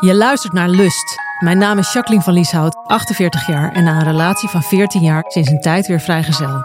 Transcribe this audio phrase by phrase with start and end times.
[0.00, 1.14] Je luistert naar Lust.
[1.38, 5.24] Mijn naam is Jacqueline van Lieshout, 48 jaar en na een relatie van 14 jaar
[5.26, 6.64] sinds een tijd weer vrijgezel.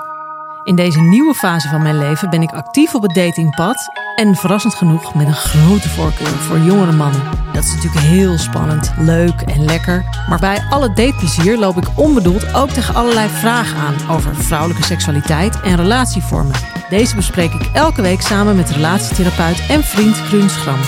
[0.63, 4.75] In deze nieuwe fase van mijn leven ben ik actief op het datingpad en verrassend
[4.75, 7.21] genoeg met een grote voorkeur voor jongere mannen.
[7.53, 10.03] Dat is natuurlijk heel spannend, leuk en lekker.
[10.29, 15.61] Maar bij alle dateplezier loop ik onbedoeld ook tegen allerlei vragen aan over vrouwelijke seksualiteit
[15.61, 16.80] en relatievormen.
[16.91, 20.79] Deze bespreek ik elke week samen met relatietherapeut en vriend Kruun Schram.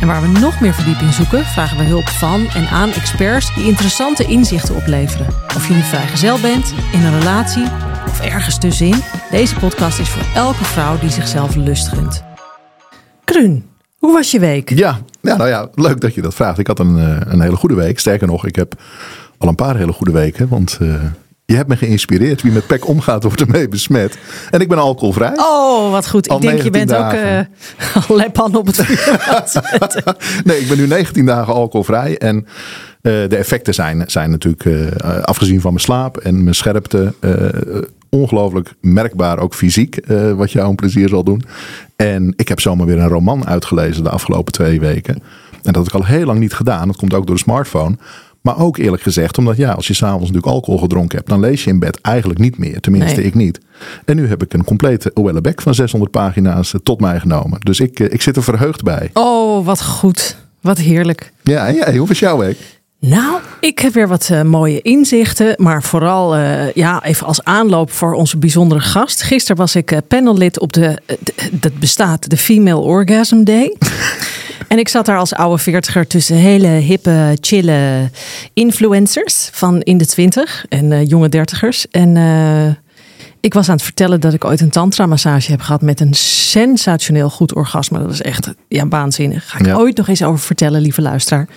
[0.00, 3.64] En waar we nog meer verdieping zoeken, vragen we hulp van en aan experts die
[3.64, 5.26] interessante inzichten opleveren.
[5.56, 7.64] Of je nu vrijgezel bent, in een relatie
[8.06, 12.22] of ergens tussenin, deze podcast is voor elke vrouw die zichzelf lust gunt.
[13.24, 13.64] Kruun,
[13.98, 14.70] hoe was je week?
[14.70, 16.58] Ja, nou ja, leuk dat je dat vraagt.
[16.58, 17.98] Ik had een, eh, een hele goede week.
[17.98, 18.74] Sterker nog, ik heb
[19.38, 20.48] al een paar hele goede weken.
[20.48, 20.94] Want uh,
[21.50, 22.42] je hebt me geïnspireerd.
[22.42, 24.18] Wie met pek omgaat, wordt ermee besmet.
[24.50, 25.32] En ik ben alcoholvrij.
[25.36, 26.30] Oh, wat goed.
[26.30, 27.48] Ik denk, je bent dagen.
[27.96, 29.20] ook uh, leppan op het vuur.
[30.44, 32.18] nee, ik ben nu 19 dagen alcoholvrij.
[32.18, 32.46] En uh,
[33.02, 34.86] de effecten zijn, zijn natuurlijk, uh,
[35.22, 37.14] afgezien van mijn slaap en mijn scherpte,
[38.08, 40.00] ongelooflijk merkbaar, ook fysiek,
[40.36, 41.42] wat jou een plezier zal doen.
[41.96, 45.14] En ik heb zomaar weer een roman uitgelezen de afgelopen twee weken.
[45.62, 46.86] En dat heb ik al heel lang niet gedaan.
[46.86, 47.96] Dat komt ook door de smartphone.
[48.40, 51.64] Maar ook eerlijk gezegd, omdat ja, als je s'avonds natuurlijk alcohol gedronken hebt, dan lees
[51.64, 52.80] je in bed eigenlijk niet meer.
[52.80, 53.26] Tenminste, nee.
[53.26, 53.60] ik niet.
[54.04, 57.60] En nu heb ik een complete Oellebek van 600 pagina's tot mij genomen.
[57.60, 59.10] Dus ik, ik zit er verheugd bij.
[59.12, 60.36] Oh, wat goed.
[60.60, 61.32] Wat heerlijk.
[61.42, 62.58] Ja, en jij, hoe was jouw week?
[63.00, 67.90] Nou, ik heb weer wat uh, mooie inzichten, maar vooral uh, ja, even als aanloop
[67.90, 69.22] voor onze bijzondere gast.
[69.22, 70.98] Gisteren was ik uh, panellid op de,
[71.52, 73.76] dat bestaat, de Female Orgasm Day.
[74.68, 78.10] En ik zat daar als oude veertiger tussen hele hippe, chille
[78.52, 81.86] influencers van in de twintig en uh, jonge dertigers.
[81.90, 82.66] En uh,
[83.40, 87.30] ik was aan het vertellen dat ik ooit een tantra-massage heb gehad met een sensationeel
[87.30, 87.98] goed orgasme.
[87.98, 89.50] Dat was echt ja, waanzinnig.
[89.50, 89.76] Ga ik ja.
[89.76, 91.48] ooit nog eens over vertellen, lieve luisteraar.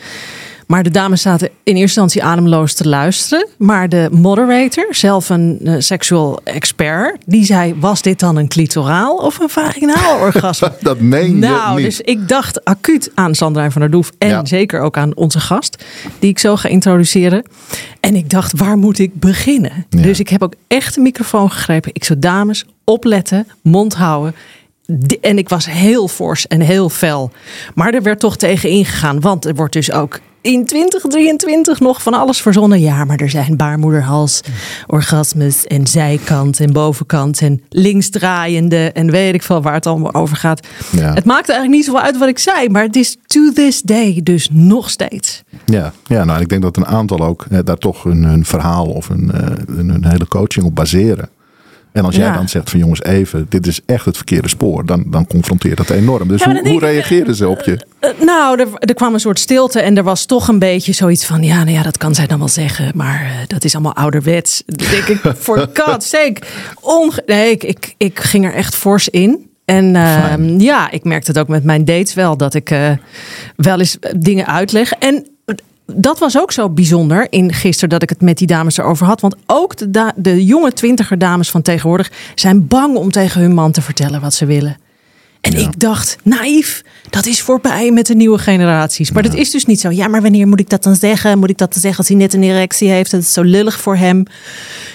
[0.72, 3.48] Maar de dames zaten in eerste instantie ademloos te luisteren.
[3.58, 9.16] Maar de moderator, zelf een uh, seksual expert, die zei: Was dit dan een clitoraal
[9.16, 10.72] of een vaginaal orgasme?
[10.82, 11.86] dat meen je nou, niet.
[11.86, 14.12] dus ik dacht acuut aan Sandra van der Doef.
[14.18, 14.46] En ja.
[14.46, 15.84] zeker ook aan onze gast,
[16.20, 17.44] die ik zo ga introduceren.
[18.00, 19.86] En ik dacht: waar moet ik beginnen?
[19.90, 20.02] Ja.
[20.02, 21.92] Dus ik heb ook echt een microfoon gegrepen.
[21.94, 24.36] Ik zou dames opletten, mond houden.
[25.22, 27.32] En ik was heel fors en heel fel.
[27.76, 29.20] Maar er werd toch tegen ingegaan.
[29.20, 32.80] Want er wordt dus ook in 2023 nog van alles verzonnen.
[32.80, 34.42] Ja, maar er zijn baarmoederhals,
[34.88, 40.36] orgasmes en zijkant en bovenkant en linksdraaiende en weet ik veel waar het allemaal over
[40.36, 40.68] gaat.
[40.92, 41.14] Ja.
[41.14, 44.20] Het maakt eigenlijk niet zoveel uit wat ik zei, maar het is to this day
[44.24, 45.44] dus nog steeds.
[45.66, 48.86] Ja, ja nou ik denk dat een aantal ook eh, daar toch een, een verhaal
[48.86, 49.32] of een,
[49.66, 51.30] een, een hele coaching op baseren.
[51.92, 52.34] En als jij ja.
[52.34, 55.90] dan zegt van jongens even, dit is echt het verkeerde spoor, dan, dan confronteert dat
[55.90, 56.28] enorm.
[56.28, 57.72] Dus ja, hoe, hoe reageren ze op je?
[57.72, 60.94] Uh, uh, nou, er, er, kwam een soort stilte en er was toch een beetje
[60.94, 63.74] zoiets van, ja, nou ja, dat kan zij dan wel zeggen, maar uh, dat is
[63.74, 64.64] allemaal ouderwets.
[64.66, 66.42] Denk ik, voor God's sake.
[66.82, 69.50] Onge nee, ik, ik, ik ging er echt fors in.
[69.66, 72.76] En uh, ja, ik merkte het ook met mijn dates wel, dat ik
[73.56, 74.92] wel eens dingen uitleg.
[74.92, 75.26] En
[75.96, 79.22] dat was ook zo bijzonder in gisteren dat ik het met die dames erover had.
[79.22, 83.54] Want ook de, da de jonge twintiger dames van tegenwoordig zijn bang om tegen hun
[83.54, 84.78] man te vertellen wat ze willen.
[85.42, 85.60] En ja.
[85.60, 89.12] ik dacht, naïef, dat is voorbij met de nieuwe generaties.
[89.12, 89.30] Maar ja.
[89.30, 89.90] dat is dus niet zo.
[89.90, 91.40] Ja, maar wanneer moet ik dat dan zeggen?
[91.40, 93.12] Moet ik dat dan zeggen als hij net een erectie heeft?
[93.12, 94.20] Dat is zo lullig voor hem.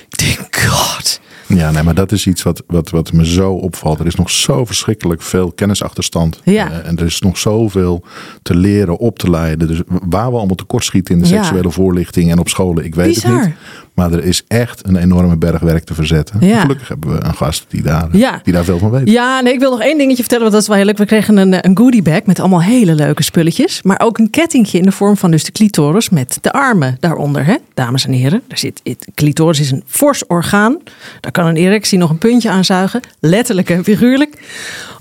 [0.08, 1.20] Ik denk, god.
[1.46, 4.00] Ja, nee, maar dat is iets wat, wat, wat me zo opvalt.
[4.00, 6.40] Er is nog zo verschrikkelijk veel kennisachterstand.
[6.44, 6.70] Ja.
[6.70, 8.04] Uh, en er is nog zoveel
[8.42, 9.68] te leren, op te leiden.
[9.68, 11.42] Dus waar we allemaal tekortschieten in de Ja.
[11.42, 13.50] seksuele voorlichting en op scholen, ik weet het niet.
[13.96, 16.46] Maar er is echt een enorme berg werk te verzetten.
[16.46, 16.60] Ja.
[16.60, 18.40] Gelukkig hebben we een gast die daar, Ja.
[18.42, 19.10] die daar veel van weet.
[19.10, 20.98] Ja, nee, ik wil nog één dingetje vertellen, want dat is wel heel leuk.
[20.98, 23.82] We kregen een, een goodie bag met allemaal hele leuke spulletjes.
[23.82, 27.44] Maar ook een kettingje in de vorm van dus de clitoris met de armen daaronder.
[27.44, 27.54] Hè?
[27.74, 30.78] Dames en heren, daar zit, het clitoris is een fors orgaan.
[31.20, 33.00] Daar kan een erectie nog een puntje aan zuigen.
[33.20, 34.34] Letterlijk en figuurlijk.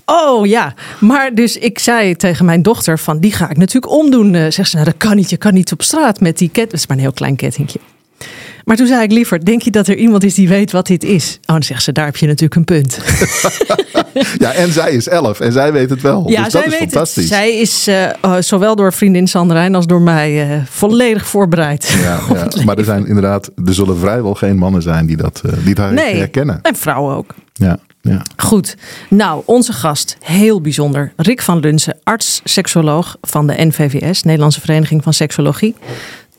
[0.06, 4.34] Oh ja, maar dus ik zei tegen mijn dochter van die ga ik natuurlijk omdoen.
[4.34, 6.72] Uh, zegt ze, nou dat kan niet, je kan niet op straat met die ket.
[6.72, 7.80] Dat is maar een heel klein kettingje.
[8.66, 11.04] Maar toen zei ik liever, denk je dat er iemand is die weet wat dit
[11.04, 11.38] is?
[11.42, 13.00] Oh, dan zegt ze, daar heb je natuurlijk een punt.
[14.44, 16.30] ja, en zij is elf en zij weet het wel.
[16.30, 17.24] Ja, dus zij dat is weet fantastisch.
[17.24, 17.34] het.
[17.34, 21.96] Zij is eh, oh, zowel door vriendin Sandrijn als door mij eh, volledig voorbereid.
[22.02, 22.48] Ja, ja.
[22.66, 26.16] Maar er zijn inderdaad, er zullen vrijwel geen mannen zijn die dat, die dat Nee,
[26.16, 26.60] herkennen.
[26.62, 27.34] en vrouwen ook.
[27.54, 28.22] Ja, ja.
[28.38, 28.76] Goed.
[29.10, 31.14] Nou, onze gast, heel bijzonder.
[31.16, 35.76] Rick van Lunsen, arts, seksoloog van de NVVS, Nederlandse Vereniging van Seksologie.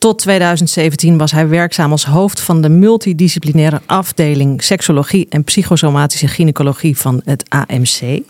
[0.06, 6.98] Tot 2017 was hij werkzaam als hoofd van de multidisciplinaire afdeling seksologie en psychosomatische gynaecologie
[6.98, 8.20] van het AMC.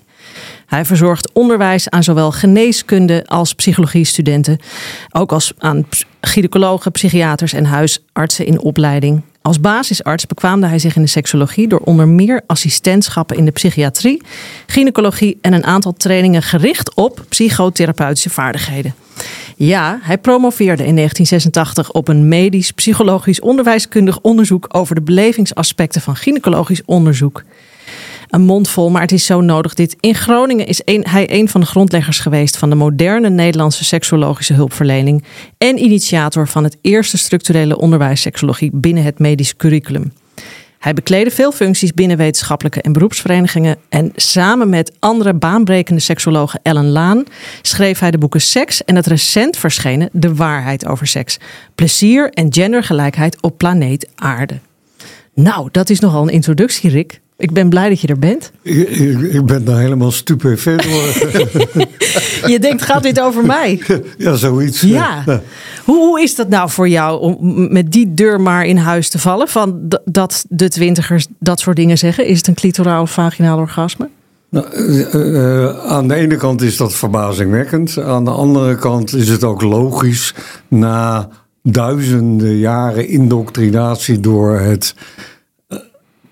[0.66, 4.58] Hij verzorgt onderwijs aan zowel geneeskunde als psychologie-studenten,
[5.12, 5.86] ook als aan
[6.20, 9.22] gynaecologen, psychiaters en huisartsen in opleiding.
[9.42, 14.22] Als basisarts bekwaamde hij zich in de seksologie door onder meer assistentschappen in de psychiatrie,
[14.66, 18.94] gynaecologie en een aantal trainingen gericht op psychotherapeutische vaardigheden.
[19.58, 26.16] Ja, hij promoveerde in 1986 op een medisch, psychologisch, onderwijskundig onderzoek over de belevingsaspecten van
[26.16, 27.42] gynaecologisch onderzoek.
[28.28, 29.96] Een mond vol, maar het is zo nodig dit.
[30.00, 35.24] In Groningen is hij een van de grondleggers geweest van de moderne Nederlandse seksologische hulpverlening
[35.58, 40.12] en initiator van het eerste structurele onderwijs seksologie binnen het medisch curriculum.
[40.78, 43.76] Hij bekleedde veel functies binnen wetenschappelijke en beroepsverenigingen.
[43.88, 47.24] En samen met andere baanbrekende seksologe Ellen Laan
[47.62, 51.38] schreef hij de boeken Seks en het recent verschenen De Waarheid over Seks.
[51.74, 54.58] Plezier en gendergelijkheid op planeet Aarde.
[55.34, 57.20] Nou, dat is nogal een introductie, Rick.
[57.38, 58.50] Ik ben blij dat je er bent.
[58.62, 58.88] Ik,
[59.20, 60.82] ik, ben daar helemaal door.
[62.52, 63.82] Je denkt, gaat dit over mij?
[64.18, 64.80] ja, zoiets.
[64.80, 65.24] Ja.
[65.84, 69.18] Hoe, hoe is dat nou voor jou om met die deur maar in huis te
[69.18, 69.48] vallen?
[69.48, 72.26] Van dat de twintigers dat soort dingen zeggen?
[72.26, 74.08] Is het een clitoraal of vaginaal orgasme?
[74.48, 77.98] Nou, eh, eh, aan de ene kant is dat verbazingwekkend.
[77.98, 80.34] Aan de andere kant is het ook logisch.
[80.68, 81.28] Na
[81.62, 84.94] duizenden jaren indoctrinatie door het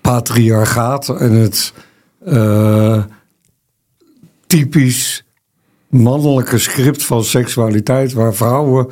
[0.05, 1.73] patriarchaat en het
[2.25, 3.03] eh,
[4.47, 5.23] typisch
[5.89, 8.87] mannelijke script van seksualiteit, waar vrouwen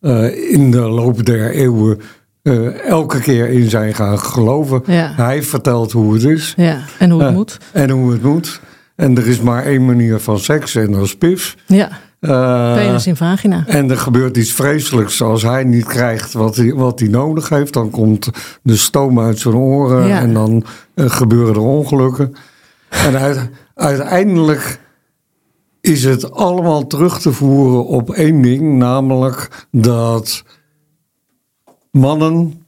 [0.00, 2.00] eh, in de loop der eeuwen
[2.42, 4.82] eh, elke keer in zijn gaan geloven.
[4.86, 5.12] Ja.
[5.16, 6.54] Hij vertelt hoe het is.
[6.56, 7.58] Ja, en hoe het moet.
[7.72, 8.60] En hoe het moet.
[8.96, 11.56] En er is maar één manier van seks en dat is pif.
[11.66, 11.90] Ja,
[12.20, 13.64] Eh, penis in vagina.
[13.66, 15.22] en er gebeurt iets vreselijks.
[15.22, 18.30] Als hij niet krijgt wat hij, wat hij nodig heeft, dan komt
[18.62, 20.20] de stoom uit zijn oren Ja.
[20.20, 20.64] en dan
[20.94, 22.34] eh, gebeuren er ongelukken.
[22.88, 24.80] En uit- uiteindelijk
[25.80, 30.42] is het allemaal terug te voeren op één ding, namelijk dat
[31.90, 32.62] mannen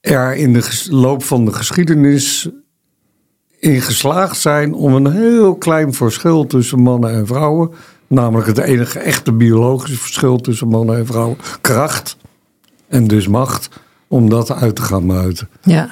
[0.00, 2.48] er in de loop van de geschiedenis
[3.58, 7.70] in geslaagd zijn om een heel klein verschil tussen mannen en vrouwen,
[8.12, 12.16] namelijk het enige echte biologische verschil tussen mannen en vrouwen, kracht
[12.88, 13.68] en dus macht,
[14.08, 15.48] om dat uit te gaan muiten.
[15.62, 15.88] Ja,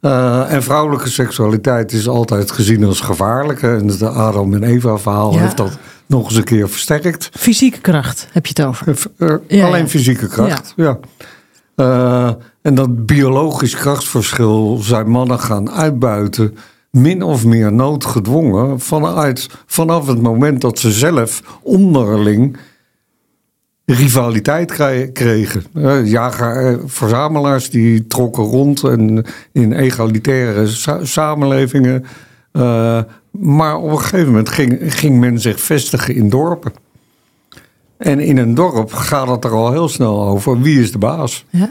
[0.00, 3.62] Eh, en vrouwelijke seksualiteit is altijd gezien als gevaarlijk.
[3.62, 5.38] En het Adam en Eva verhaal Ja.
[5.40, 7.28] heeft dat nog eens een keer versterkt.
[7.32, 8.88] fysieke kracht heb je het over.
[9.18, 9.88] Eh, eh, Ja, alleen ja.
[9.88, 10.98] fysieke kracht, ja.
[12.62, 16.56] En dat biologisch krachtsverschil zijn mannen gaan uitbuiten,
[16.94, 22.56] min of meer noodgedwongen, vanuit, vanaf het moment dat ze zelf onderling
[23.86, 24.72] rivaliteit
[25.12, 25.62] kregen.
[25.74, 32.04] Eh, jager, eh, verzamelaars die trokken rond en in egalitaire sa- samenlevingen.
[32.52, 33.00] Eh,
[33.30, 36.72] maar op een gegeven moment ging, ging men zich vestigen in dorpen.
[37.96, 41.44] En in een dorp gaat het er al heel snel over wie is de baas.
[41.50, 41.68] Ja,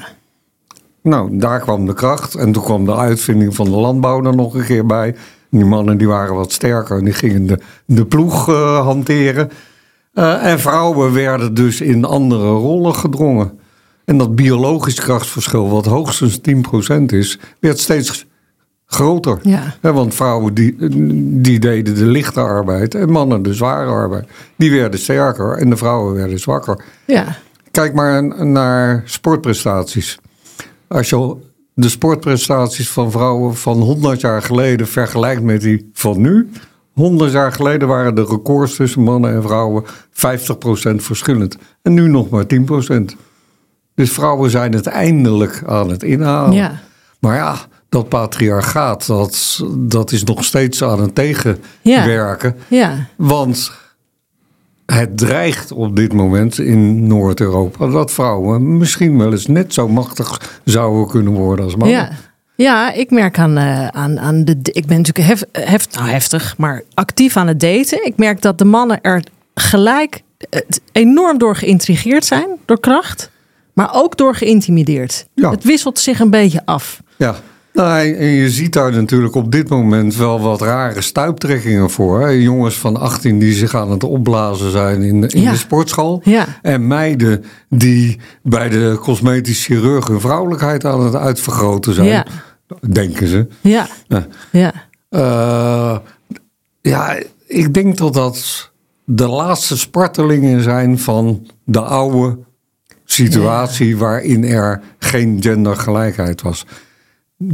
[1.04, 2.36] Nou, daar kwam de kracht.
[2.36, 5.16] En toen kwam de uitvinding van de landbouw er nog een keer bij.
[5.50, 9.50] Die mannen die waren wat sterker en die gingen de, de ploeg eh, hanteren.
[10.14, 13.60] Eh, en vrouwen werden dus in andere rollen gedrongen.
[14.06, 16.40] En dat biologisch krachtverschil, wat hoogstens
[17.00, 18.26] 10% is, werd steeds
[18.86, 19.40] groter.
[19.42, 19.76] Ja.
[19.82, 20.76] Want vrouwen die,
[21.42, 24.28] die deden de lichte arbeid en mannen de zware arbeid.
[24.56, 26.84] Die werden sterker en de vrouwen werden zwakker.
[27.06, 27.26] ja,
[27.72, 30.20] Kijk maar naar sportprestaties.
[30.94, 31.36] Als je
[31.74, 36.50] de sportprestaties van vrouwen van 100 jaar geleden vergelijkt met die van nu.
[36.94, 39.90] 100 jaar geleden waren de records tussen mannen en vrouwen 50%
[40.96, 41.58] verschillend.
[41.82, 42.58] En nu nog maar 10%.
[43.96, 46.54] Dus vrouwen zijn het eindelijk aan het inhalen.
[46.54, 46.82] ja.
[47.20, 47.56] Maar ja,
[47.90, 52.56] dat patriarchaat, dat, dat is nog steeds aan het tegenwerken.
[52.68, 53.08] ja.
[53.16, 53.72] Want
[54.86, 60.60] het dreigt op dit moment in Noord-Europa dat vrouwen misschien wel eens net zo machtig
[60.64, 61.98] zouden kunnen worden als mannen.
[61.98, 62.12] Ja.
[62.56, 64.58] Ja, ik merk aan, eh, aan, aan de.
[64.62, 68.06] Ik ben natuurlijk hef, hef, nou, heftig, maar actief aan het daten.
[68.06, 69.24] Ik merk dat de mannen er
[69.56, 70.22] gelijk
[70.92, 73.32] enorm door geïntrigeerd zijn, door kracht.
[73.74, 75.28] maar ook door geïntimideerd.
[75.34, 75.50] Ja.
[75.50, 77.02] Het wisselt zich een beetje af.
[77.18, 77.36] Ja.
[77.74, 82.20] Nou, en je ziet daar natuurlijk op dit moment wel wat rare stuiptrekkingen voor.
[82.22, 82.28] Hè?
[82.28, 85.52] Jongens van 18 die zich aan het opblazen zijn in, de- in Ja.
[85.52, 86.22] de sportschool.
[86.24, 86.46] Ja.
[86.62, 92.08] En meiden die bij de cosmetisch chirurg hun vrouwelijkheid aan het uitvergroten zijn.
[92.08, 92.26] Ja.
[92.90, 93.48] Denken ze.
[93.62, 94.28] Ja, Ja.
[94.52, 94.74] ja.
[95.10, 95.98] Eh,
[96.82, 97.16] ja,
[97.48, 98.72] ik denk dat dat
[99.06, 102.38] de laatste spartelingen zijn van de oude
[103.06, 106.66] situatie waarin er geen gendergelijkheid was.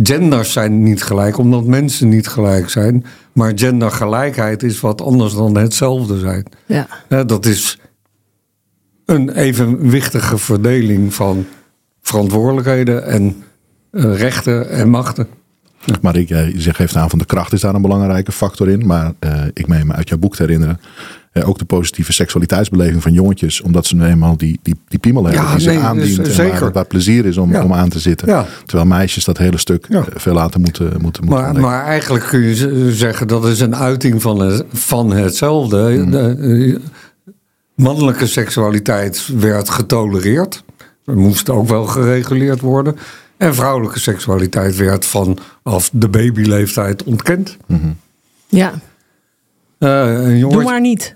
[0.04, 5.58] Genders zijn niet gelijk omdat mensen niet gelijk zijn, maar gendergelijkheid is wat anders dan
[5.58, 6.46] hetzelfde zijn.
[6.66, 6.88] ja.
[7.08, 7.80] Hè, dat is
[9.06, 11.46] een evenwichtige verdeling van
[12.02, 13.44] verantwoordelijkheden en
[13.92, 15.28] eh, rechten en machten.
[16.02, 18.86] Maar ik, jij zegt geeft aan van de kracht is daar een belangrijke factor in.
[18.86, 20.80] Maar eh, ik meen me uit jouw boek te herinneren.
[21.42, 23.62] Eh, ook de positieve seksualiteitsbeleving van jongetjes.
[23.62, 26.16] Omdat ze nu eenmaal die, die, die piemel hebben Ja, die ze nee, aandient.
[26.16, 26.60] dus, en zeker.
[26.60, 27.64] waar, waar plezier is om, Ja.
[27.64, 28.28] om aan te zitten.
[28.28, 28.46] Ja.
[28.66, 30.00] Terwijl meisjes dat hele stuk Ja.
[30.00, 31.62] eh, veel later moeten, moeten, moeten Maar, ontdekken.
[31.72, 36.10] maar eigenlijk kun je zeggen dat is een uiting van, het, van hetzelfde.
[36.10, 36.38] De,
[36.76, 37.34] eh,
[37.76, 40.64] mannelijke seksualiteit werd getolereerd.
[41.06, 42.96] Er moest ook wel gereguleerd worden.
[43.38, 47.58] En vrouwelijke seksualiteit werd vanaf de babyleeftijd ontkend.
[48.48, 48.72] ja.
[49.78, 51.14] Eh, een Doe jongetje- maar niet.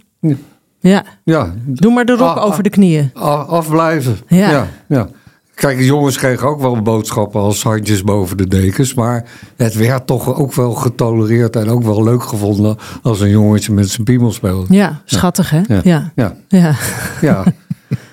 [0.79, 1.03] Ja.
[1.23, 1.53] Ja.
[1.65, 2.45] Doe maar de rok Ah, ah.
[2.45, 3.11] over de knieën.
[3.17, 4.17] a- afblijven.
[4.27, 4.49] Ja.
[4.49, 4.67] Ja.
[4.87, 5.07] Ja,
[5.55, 8.93] Kijk, de jongens kregen ook wel boodschappen als handjes boven de dekens.
[8.93, 9.25] Maar
[9.57, 13.89] het werd toch ook wel getolereerd en ook wel leuk gevonden als een jongetje met
[13.89, 14.73] zijn piemel speelde.
[14.75, 15.61] Ja, schattig hè?
[15.83, 16.11] Ja.
[16.15, 16.35] Ja.
[16.47, 16.75] ja.
[17.21, 17.43] Ja.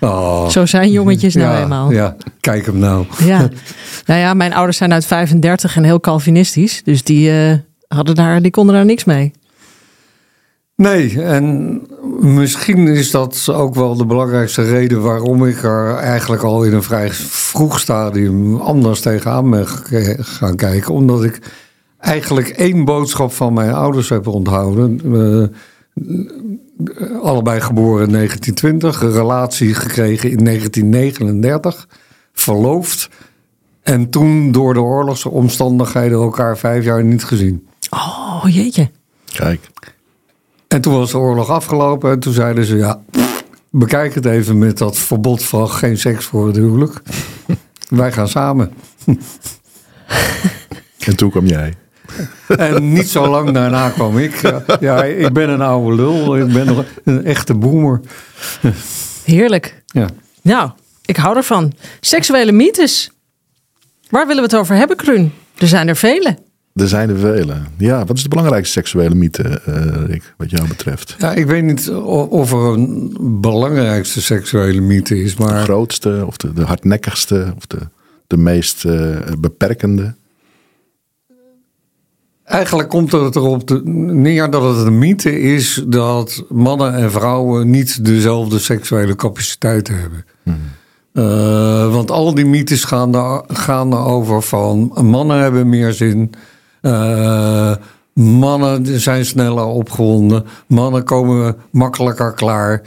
[0.00, 0.48] Oh.
[0.56, 1.92] Zo zijn jongetjes nou ja, eenmaal.
[1.92, 3.04] Ja, kijk hem nou.
[3.24, 3.48] Ja.
[4.06, 6.82] nou ja, mijn ouders zijn uit 35 en heel Calvinistisch.
[6.84, 7.54] Dus die, eh,
[7.88, 9.32] hadden daar, die konden daar niks mee.
[10.80, 11.80] Nee, en
[12.20, 16.82] misschien is dat ook wel de belangrijkste reden waarom ik er eigenlijk al in een
[16.82, 19.66] vrij vroeg stadium anders tegenaan ben
[20.18, 20.94] gaan kijken.
[20.94, 21.38] Omdat ik
[21.98, 25.00] eigenlijk één boodschap van mijn ouders heb onthouden.
[25.14, 25.48] Eh,
[27.22, 31.88] allebei geboren in 1920, een relatie gekregen in 1939,
[32.32, 33.08] verloofd.
[33.82, 37.66] En toen door de oorlogsomstandigheden elkaar vijf jaar niet gezien.
[37.90, 38.90] Oh jeetje.
[39.24, 39.70] Kijk,
[40.70, 43.00] En toen was de oorlog afgelopen en toen zeiden ze: ja,
[43.70, 47.02] bekijk het even met dat verbod van geen seks voor het huwelijk.
[47.88, 48.72] Wij gaan samen.
[51.06, 51.74] en toen kwam jij.
[52.48, 54.40] En niet zo lang daarna kwam ik.
[54.40, 56.36] Ja, ja, ik ben een oude lul.
[56.36, 58.00] Ik ben nog een echte boomer.
[59.24, 59.82] Heerlijk.
[59.86, 60.08] Ja.
[60.42, 60.70] Nou,
[61.04, 61.72] ik hou ervan.
[62.00, 63.10] Seksuele mythes.
[64.10, 65.32] Waar willen we het over hebben, Kruun?
[65.58, 66.38] Er zijn er vele.
[66.74, 67.56] Er zijn er vele.
[67.76, 71.14] Ja, wat is de belangrijkste seksuele mythe, eh, Rick, wat jou betreft?
[71.18, 71.90] ja, ik weet niet
[72.28, 77.66] of er een belangrijkste seksuele mythe is, De maar grootste of de, de hardnekkigste of
[77.66, 77.78] de,
[78.26, 80.14] de meest eh, beperkende?
[82.44, 88.04] Eigenlijk komt het erop neer dat het een mythe is dat mannen en vrouwen niet
[88.04, 90.24] dezelfde seksuele capaciteiten hebben.
[91.12, 96.30] Eh, want al die mythes gaan, er, gaan erover van mannen hebben meer zin,
[96.80, 97.74] eh,
[98.14, 102.82] mannen zijn sneller opgewonden, mannen komen makkelijker klaar.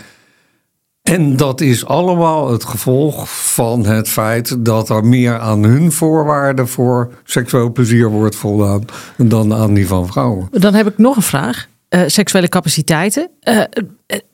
[1.02, 6.68] En dat is allemaal het gevolg van het feit dat er meer aan hun voorwaarden
[6.68, 8.86] voor seksueel plezier wordt voldaan
[9.18, 10.48] dan aan die van vrouwen.
[10.52, 11.68] Dan heb ik nog een vraag.
[11.90, 13.30] Eh, seksuele capaciteiten.
[13.40, 13.62] Eh,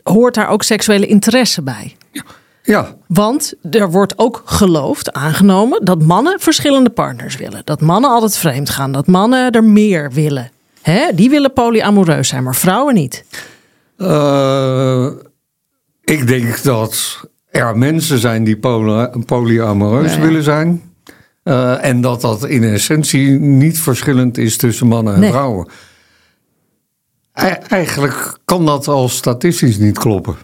[0.03, 1.95] hoort daar ook seksuele interesse bij?
[2.11, 2.23] Ja,
[3.07, 7.61] Want er wordt ook geloofd, aangenomen, dat mannen verschillende partners willen.
[7.63, 8.91] Dat mannen altijd vreemd gaan.
[8.91, 10.51] Dat mannen er meer willen.
[10.81, 11.07] Hè?
[11.15, 13.25] Die willen polyamoreus zijn, maar vrouwen niet.
[13.97, 15.07] Eh,
[16.03, 20.23] ik denk dat er mensen zijn die poly- polyamoreus Ja, ja.
[20.25, 20.81] willen zijn.
[21.43, 25.29] Eh, en dat dat in essentie niet verschillend is tussen mannen en Nee.
[25.29, 25.67] vrouwen.
[27.33, 30.35] E- eigenlijk kan dat al statistisch niet kloppen.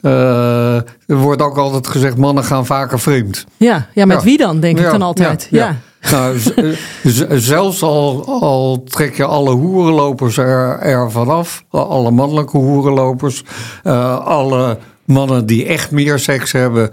[0.00, 0.74] Eh,
[1.06, 3.46] er wordt ook altijd gezegd, mannen gaan vaker vreemd.
[3.56, 4.24] Ja, ja met Ja.
[4.24, 5.48] wie dan, denk ik dan altijd.
[5.50, 5.76] Ja,
[6.10, 6.38] Nou,
[7.02, 13.44] eh, zelfs al, al trek je alle hoerenlopers er, er vanaf, alle mannelijke hoerenlopers,
[13.82, 16.90] eh, alle mannen die echt meer seks hebben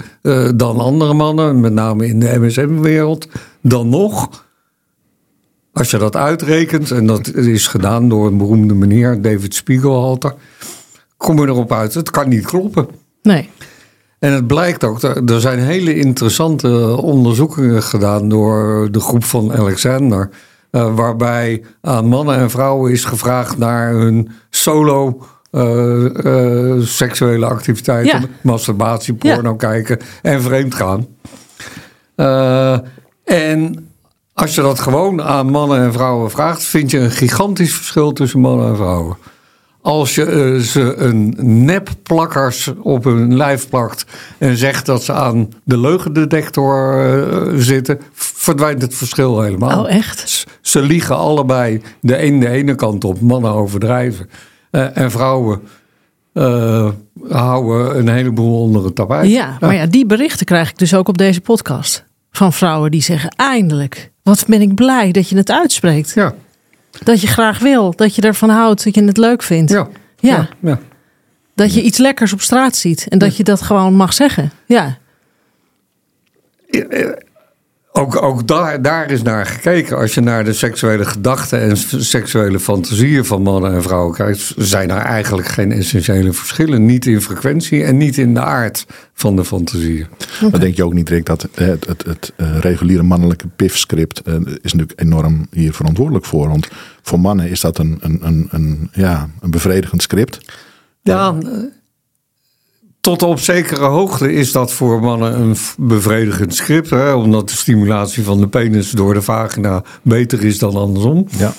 [0.57, 3.27] dan andere mannen, met name in de MSM-wereld,
[3.61, 4.43] dan nog.
[5.73, 10.33] Als je dat uitrekent, en dat is gedaan door een beroemde meneer, David Spiegelhalter,
[11.17, 12.87] kom je erop uit, het kan niet kloppen.
[13.21, 13.49] Nee.
[14.19, 20.29] En het blijkt ook, er zijn hele interessante onderzoekingen gedaan door de groep van Alexander.
[20.71, 28.21] eh, waarbij aan mannen en vrouwen is gevraagd naar hun solo eh, eh, seksuele activiteiten.
[28.21, 28.27] Ja.
[28.41, 31.07] Masturbatie, porno kijken en vreemd gaan.
[33.23, 33.89] En
[34.33, 38.39] als je dat gewoon aan mannen en vrouwen vraagt, vind je een gigantisch verschil tussen
[38.39, 39.17] mannen en vrouwen.
[39.85, 44.05] Als je eh, ze een nepplakkers op hun lijf plakt
[44.37, 49.83] en zegt dat ze aan de leugendetector eh, zitten, verdwijnt het verschil helemaal.
[49.83, 50.45] Oh, echt?
[50.61, 54.29] Ze liegen allebei de een de ene kant op, mannen overdrijven.
[54.71, 55.61] Eh, en vrouwen
[57.29, 59.31] houden een heleboel onder het tapijt.
[59.31, 62.05] Ja, maar ja, die berichten krijg ik dus ook op deze podcast.
[62.31, 66.11] Van vrouwen die zeggen, eindelijk, wat ben ik blij dat je het uitspreekt.
[66.13, 66.33] Ja,
[67.03, 69.71] Dat je graag wil, dat je ervan houdt, dat je het leuk vindt.
[69.71, 69.87] ja,
[70.19, 70.29] Ja.
[70.35, 70.79] ja, ja.
[71.55, 74.51] Dat je iets lekkers op straat ziet en dat je dat gewoon mag zeggen.
[74.65, 74.97] Ja,
[77.97, 79.97] Ook, ook daar, daar is naar gekeken.
[79.97, 84.89] Als je naar de seksuele gedachten en seksuele fantasieën van mannen en vrouwen kijkt, zijn
[84.89, 86.85] er eigenlijk geen essentiële verschillen.
[86.85, 90.07] Niet in frequentie en niet in de aard van de fantasieën.
[90.51, 94.33] Maar denk je ook niet, Rick, dat het, het, het eh, reguliere mannelijke PIF-script eh,
[94.61, 96.47] is natuurlijk enorm hier verantwoordelijk voor.
[96.47, 96.67] Want
[97.01, 100.39] voor mannen is dat een, een, een, een, ja, een bevredigend script.
[101.01, 101.51] Ja, eh,
[103.05, 106.89] tot op zekere hoogte is dat voor mannen een bevredigend script.
[106.89, 111.27] Hè, omdat de stimulatie van de penis door de vagina beter is dan andersom.
[111.37, 111.53] Ja,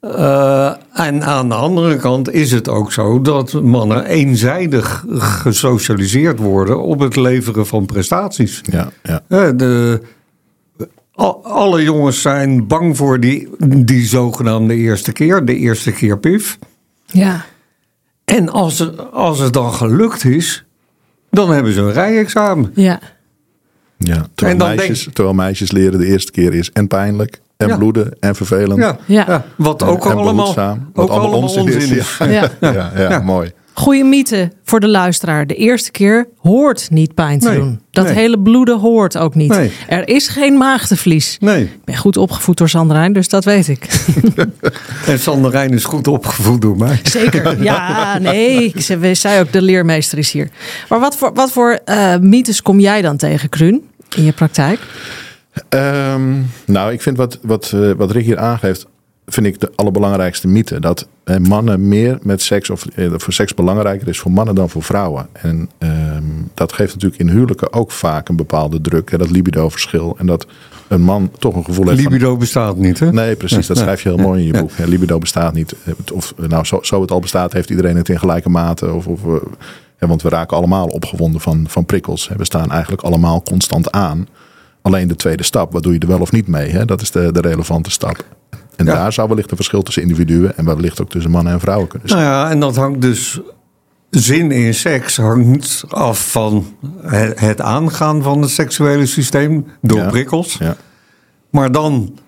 [0.00, 0.72] Eh,
[1.06, 7.00] en aan de andere kant is het ook zo dat mannen eenzijdig gesocialiseerd worden op
[7.00, 8.60] het leveren van prestaties.
[8.70, 9.20] ja, ja.
[9.28, 10.00] Hè, de,
[11.14, 16.58] al- alle jongens zijn bang voor die, die zogenaamde eerste keer, de eerste keer pif.
[17.06, 17.44] ja.
[18.24, 20.64] En als het, als het dan gelukt is,
[21.30, 22.70] dan hebben ze een rijexamen.
[22.74, 23.00] ja.
[23.98, 24.26] ja.
[24.34, 27.76] Terwijl, En meisjes, terwijl meisjes leren de eerste keer is en pijnlijk en Ja.
[27.76, 28.78] bloeden en vervelend.
[28.78, 29.24] Ja, Ja.
[29.28, 29.44] ja.
[29.56, 32.16] wat En- ook en allemaal, behoedzaam, wat ook allemaal onzin is.
[32.18, 32.50] Ja, Ja.
[32.60, 33.18] ja, ja, Ja.
[33.20, 33.52] mooi.
[33.76, 35.46] Goeie mythe voor de luisteraar.
[35.46, 37.80] De eerste keer hoort niet pijn te Nee, doen.
[37.90, 38.14] Dat nee.
[38.14, 39.48] hele bloeden hoort ook niet.
[39.48, 39.70] Nee.
[39.88, 41.36] Er is geen maagdenvlies.
[41.40, 43.86] Nee, Ik ben goed opgevoed door Sandrijn, dus dat weet ik.
[45.06, 47.00] en Sander Rijn is goed opgevoed door mij.
[47.02, 47.42] Zeker.
[47.62, 48.72] Ja, nee.
[48.74, 50.48] Ik zei, ook, de leermeester is hier.
[50.88, 53.82] Maar wat voor, wat voor eh, mythes kom jij dan tegen, Kruun,
[54.16, 54.80] in je praktijk?
[55.68, 56.32] Ehm,
[56.66, 58.86] nou, ik vind wat, wat, eh, wat Rick hier aangeeft,
[59.26, 60.80] vind ik de allerbelangrijkste mythe.
[60.80, 64.70] Dat eh, mannen meer met seks, of eh, voor seks belangrijker is voor mannen dan
[64.70, 65.28] voor vrouwen.
[65.32, 66.22] En ehm,
[66.54, 69.10] dat geeft natuurlijk in huwelijken ook vaak een bepaalde druk.
[69.10, 70.16] Hè, dat libido-verschil.
[70.18, 70.46] En dat
[70.88, 72.12] een man toch een gevoel heeft van...
[72.12, 73.12] Libido bestaat niet, hè?
[73.12, 73.66] Nee, precies.
[73.66, 74.70] Dat schrijf je heel mooi in je boek.
[74.86, 75.74] Libido bestaat niet.
[76.12, 78.92] Of nou, zo, zo het al bestaat, heeft iedereen het in gelijke mate.
[78.92, 82.30] Of, of, eh, want we raken allemaal opgewonden van, van prikkels.
[82.36, 84.28] We staan eigenlijk allemaal constant aan.
[84.82, 86.70] Alleen de tweede stap, wat doe je er wel of niet mee?
[86.70, 86.84] Hè?
[86.84, 88.24] Dat is de, de relevante stap.
[88.76, 88.92] En Ja.
[88.94, 92.08] daar zou wellicht een verschil tussen individuen en wellicht ook tussen mannen en vrouwen kunnen
[92.08, 92.20] zijn.
[92.20, 93.40] Nou ja, en dat hangt dus.
[94.10, 96.66] Zin in seks hangt af van
[97.34, 100.08] het, aangaan van het seksuele systeem door Ja.
[100.08, 100.56] prikkels.
[100.58, 100.76] Ja.
[101.50, 102.18] Maar dan.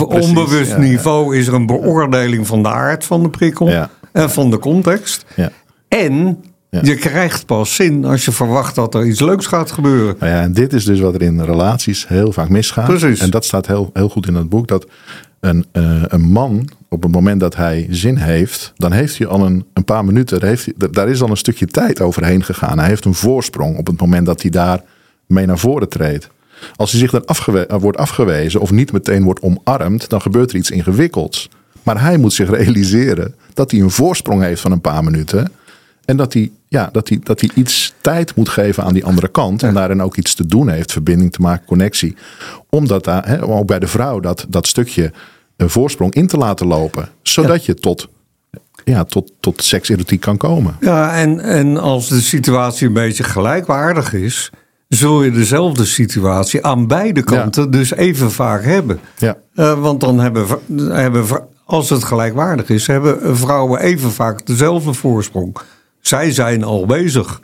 [0.00, 4.50] op onbewust niveau is er een beoordeling van de aard van de prikkel en van
[4.50, 5.24] de context.
[5.36, 5.50] Ja.
[5.88, 6.80] En Ja.
[6.82, 10.16] je krijgt pas zin als je verwacht dat er iets leuks gaat gebeuren.
[10.18, 12.86] Nou ja, en dit is dus wat er in relaties heel vaak misgaat.
[12.86, 13.20] Precies.
[13.20, 14.68] En dat staat heel, heel goed in het boek.
[14.68, 14.86] Dat
[15.40, 19.46] een, eh, een man, op het moment dat hij zin heeft, dan heeft hij al
[19.46, 22.78] een, een paar minuten, daar, heeft hij, daar is al een stukje tijd overheen gegaan.
[22.78, 24.80] Hij heeft een voorsprong op het moment dat hij daar
[25.26, 26.28] mee naar voren treedt.
[26.76, 30.50] Als hij zich dan afgewe- eh, wordt afgewezen of niet meteen wordt omarmd, dan gebeurt
[30.50, 31.48] er iets ingewikkelds.
[31.82, 35.52] Maar hij moet zich realiseren dat hij een voorsprong heeft van een paar minuten.
[36.04, 39.28] En dat hij, ja, dat, hij, dat hij iets tijd moet geven aan die andere
[39.28, 39.62] kant.
[39.62, 40.92] En daarin ook iets te doen heeft.
[40.92, 42.16] Verbinding te maken, connectie.
[42.70, 45.12] Omdat daar, hè, ook bij de vrouw, dat, dat stukje
[45.56, 47.08] een voorsprong in te laten lopen.
[47.22, 48.08] Zodat je tot,
[48.84, 50.76] ja, tot, tot sekserotiek kan komen.
[50.80, 54.50] Ja, en, en als de situatie een beetje gelijkwaardig is,
[54.88, 59.00] zul je dezelfde situatie aan beide kanten dus even vaak hebben.
[59.18, 59.36] Ja.
[59.54, 60.46] Eh, want dan hebben,
[60.92, 61.26] hebben,
[61.64, 65.56] als het gelijkwaardig is, hebben vrouwen even vaak dezelfde voorsprong.
[66.02, 67.40] Zij zijn al bezig.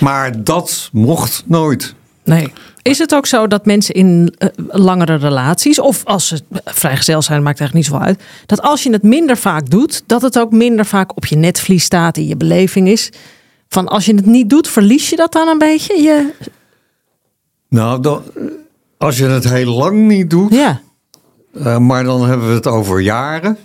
[0.00, 1.94] Maar dat mocht nooit.
[2.24, 2.52] Nee.
[2.82, 7.42] Is het ook zo dat mensen in eh, langere relaties, of als ze vrijgezel zijn,
[7.42, 10.50] maakt eigenlijk niet zo uit, dat als je het minder vaak doet, dat het ook
[10.50, 13.10] minder vaak op je netvlies staat, in je beleving is?
[13.68, 16.02] Van als je het niet doet, verlies je dat dan een beetje?
[16.02, 16.32] Je,
[17.68, 18.22] Nou, dan,
[18.98, 20.80] als je het heel lang niet doet, ja,
[21.54, 23.58] Eh, maar dan hebben we het over jaren.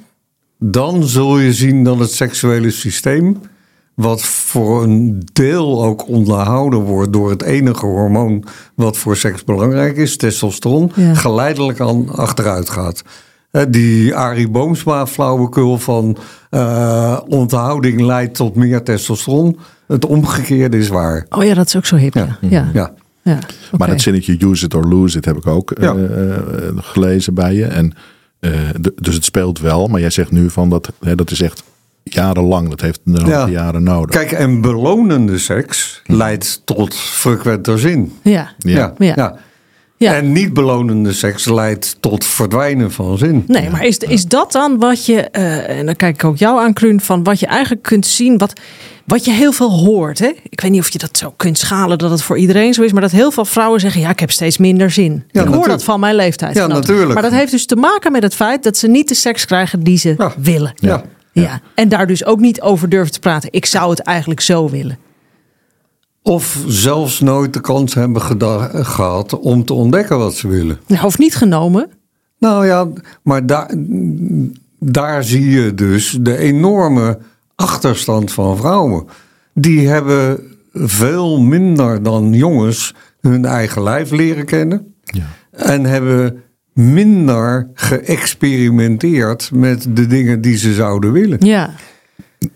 [0.60, 3.38] Dan zul je zien dat het seksuele systeem,
[3.94, 8.44] wat voor een deel ook onderhouden wordt door het enige hormoon
[8.76, 11.14] wat voor seks belangrijk is, testosteron, Ja.
[11.14, 13.02] geleidelijk aan achteruit gaat.
[13.70, 16.18] Die Arie Boomsma flauwekul van
[16.50, 19.58] eh, onthouding leidt tot meer testosteron.
[19.88, 21.26] het omgekeerde is waar.
[21.30, 22.14] Oh ja, dat is ook zo hip.
[22.14, 22.70] Ja, ja.
[22.74, 22.94] Ja.
[23.22, 23.40] ja.
[23.78, 26.42] Maar dat zinnetje use it or lose it heb ik ook eh, eh,
[26.76, 27.66] gelezen bij je.
[27.66, 27.94] En,
[28.40, 28.52] eh,
[28.96, 31.64] dus het speelt wel, maar jij zegt nu van dat, hè, dat is echt
[32.04, 32.70] jarenlang.
[32.70, 33.48] Dat heeft een Ja.
[33.48, 34.16] jaren nodig.
[34.16, 38.14] Kijk, en belonende seks leidt tot frequenter zin.
[38.24, 38.52] Ja.
[38.58, 38.94] Ja.
[38.98, 39.14] Ja.
[39.16, 39.38] ja.
[39.98, 40.14] Ja.
[40.16, 43.44] En niet belonende seks leidt tot verdwijnen van zin.
[43.48, 46.60] Nee, maar is, is dat dan wat je, eh, en dan kijk ik ook jou
[46.62, 48.54] aan, Kruun, van wat je eigenlijk kunt zien, wat,
[49.10, 50.20] wat je heel veel hoort.
[50.20, 50.32] Hè?
[50.50, 52.92] Ik weet niet of je dat zo kunt schalen dat het voor iedereen zo is,
[52.92, 55.24] maar dat heel veel vrouwen zeggen, ja, ik heb steeds minder zin.
[55.32, 56.56] ik hoor dat van mijn leeftijd.
[56.56, 57.14] Ja, natuurlijk.
[57.14, 59.84] Maar dat heeft dus te maken met het feit dat ze niet de seks krijgen
[59.84, 60.34] die ze Ja.
[60.40, 60.74] willen.
[60.76, 61.04] Ja.
[61.32, 61.62] Ja.
[61.76, 63.50] En daar dus ook niet over durven te praten.
[63.52, 64.98] Ik zou het eigenlijk zo willen.
[66.24, 68.22] Of zelfs nooit de kans hebben
[68.86, 70.80] gehad om te ontdekken wat ze willen.
[70.88, 71.90] Nou, of niet genomen.
[72.40, 72.88] Nou ja,
[73.24, 73.72] maar daar,
[74.80, 77.18] daar zie je dus de enorme
[77.60, 79.06] achterstand van vrouwen.
[79.54, 80.40] Die hebben
[80.74, 84.96] veel minder dan jongens hun eigen lijf leren kennen.
[85.04, 85.26] Ja.
[85.52, 86.44] En hebben
[86.74, 91.46] minder geëxperimenteerd met de dingen die ze zouden willen.
[91.46, 91.70] Ja.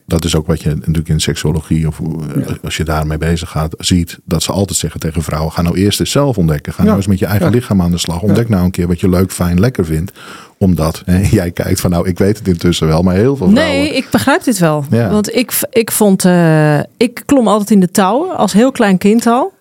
[0.05, 3.75] Dat is ook wat je natuurlijk in seksuologie of eh, als je daarmee bezig gaat,
[3.77, 4.19] ziet.
[4.25, 6.73] Dat ze altijd zeggen tegen vrouwen: ga nou eerst eens zelf ontdekken.
[6.73, 7.51] Ga nou eens met je eigen Ja.
[7.51, 8.21] lichaam aan de slag.
[8.21, 10.11] Ontdek nou een keer wat je leuk, fijn, lekker vindt.
[10.57, 13.75] Omdat hè, jij kijkt van nou, ik weet het intussen wel, maar heel veel vrouwen.
[13.75, 14.85] Nee, ik begrijp dit wel.
[14.89, 19.27] Want ik, ik vond, eh, ik klom altijd in de touwen als heel klein kind
[19.27, 19.52] al.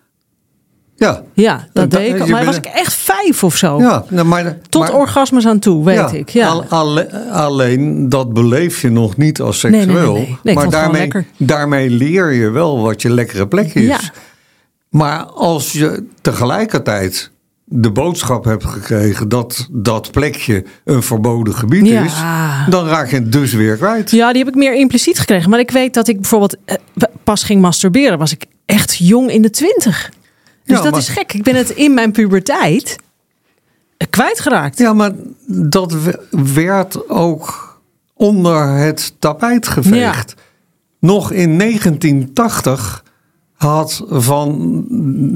[1.03, 2.27] Ja, Ja, dat da- deed ik.
[2.29, 3.79] Maar was ik echt vijf of zo.
[3.81, 6.29] ja nou, maar, Tot maar- orgasmes aan toe, weet Ja, ik.
[6.29, 6.49] Ja.
[6.49, 10.13] al- alle- alleen dat beleef je nog niet als seksueel.
[10.15, 10.39] nee, nee.
[10.43, 13.87] Nee, ik maar daarmee, daarmee leer je wel wat je lekkere plekje is.
[13.87, 13.99] Ja.
[14.89, 17.31] Maar als je tegelijkertijd
[17.65, 22.03] de boodschap hebt gekregen dat dat plekje een verboden gebied Ja.
[22.05, 22.13] is,
[22.71, 24.11] dan raak je het dus weer kwijt.
[24.11, 25.51] ja, die heb ik meer impliciet gekregen.
[25.51, 26.77] Maar ik weet dat ik bijvoorbeeld eh,
[27.25, 28.19] pas ging masturberen.
[28.19, 30.11] Was ik echt jong in de twintig.
[30.65, 31.33] Dus Ja, dat maar- is gek.
[31.33, 32.97] Ik ben het in mijn puberteit
[34.11, 34.79] kwijtgeraakt.
[34.79, 35.13] Ja, maar
[35.47, 36.21] dat we-
[36.55, 37.71] werd ook
[38.15, 40.35] onder het tapijt geveegd.
[41.01, 43.05] Nog in 1980
[43.53, 44.85] had van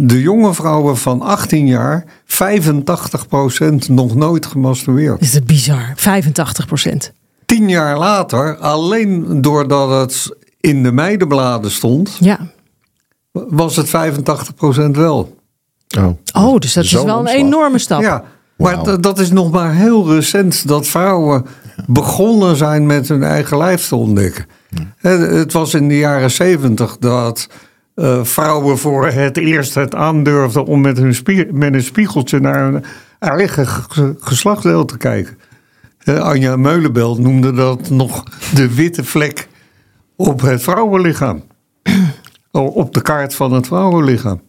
[0.07, 5.21] de jonge vrouwen van 18 jaar 85% nog nooit gemasturbeerd.
[5.21, 5.93] Is het bizar?
[5.97, 7.13] 85 procent.
[7.47, 12.39] Tien jaar later, alleen doordat het in de meidenbladen stond, Ja.
[13.49, 15.37] Was het 85% wel.
[15.99, 18.01] Oh, Oh, dus dat is wel een enorme stap.
[18.01, 18.25] Ja,
[18.57, 21.47] maar dat is nog maar heel recent dat vrouwen
[21.87, 24.47] begonnen zijn met hun eigen lijf te ontdekken.
[24.99, 27.49] Het was in de jaren zeventig dat
[27.95, 32.61] eh, vrouwen voor het eerst het aandurfden om met, hun spie- met een spiegeltje naar
[32.73, 32.85] hun
[33.19, 35.39] eigen ge- geslachtsdeel te kijken.
[36.05, 39.49] Anja Meulenbelt noemde dat nog de witte vlek
[40.17, 41.43] op het vrouwenlichaam.
[42.65, 44.41] Op de kaart van het vrouwenlichaam.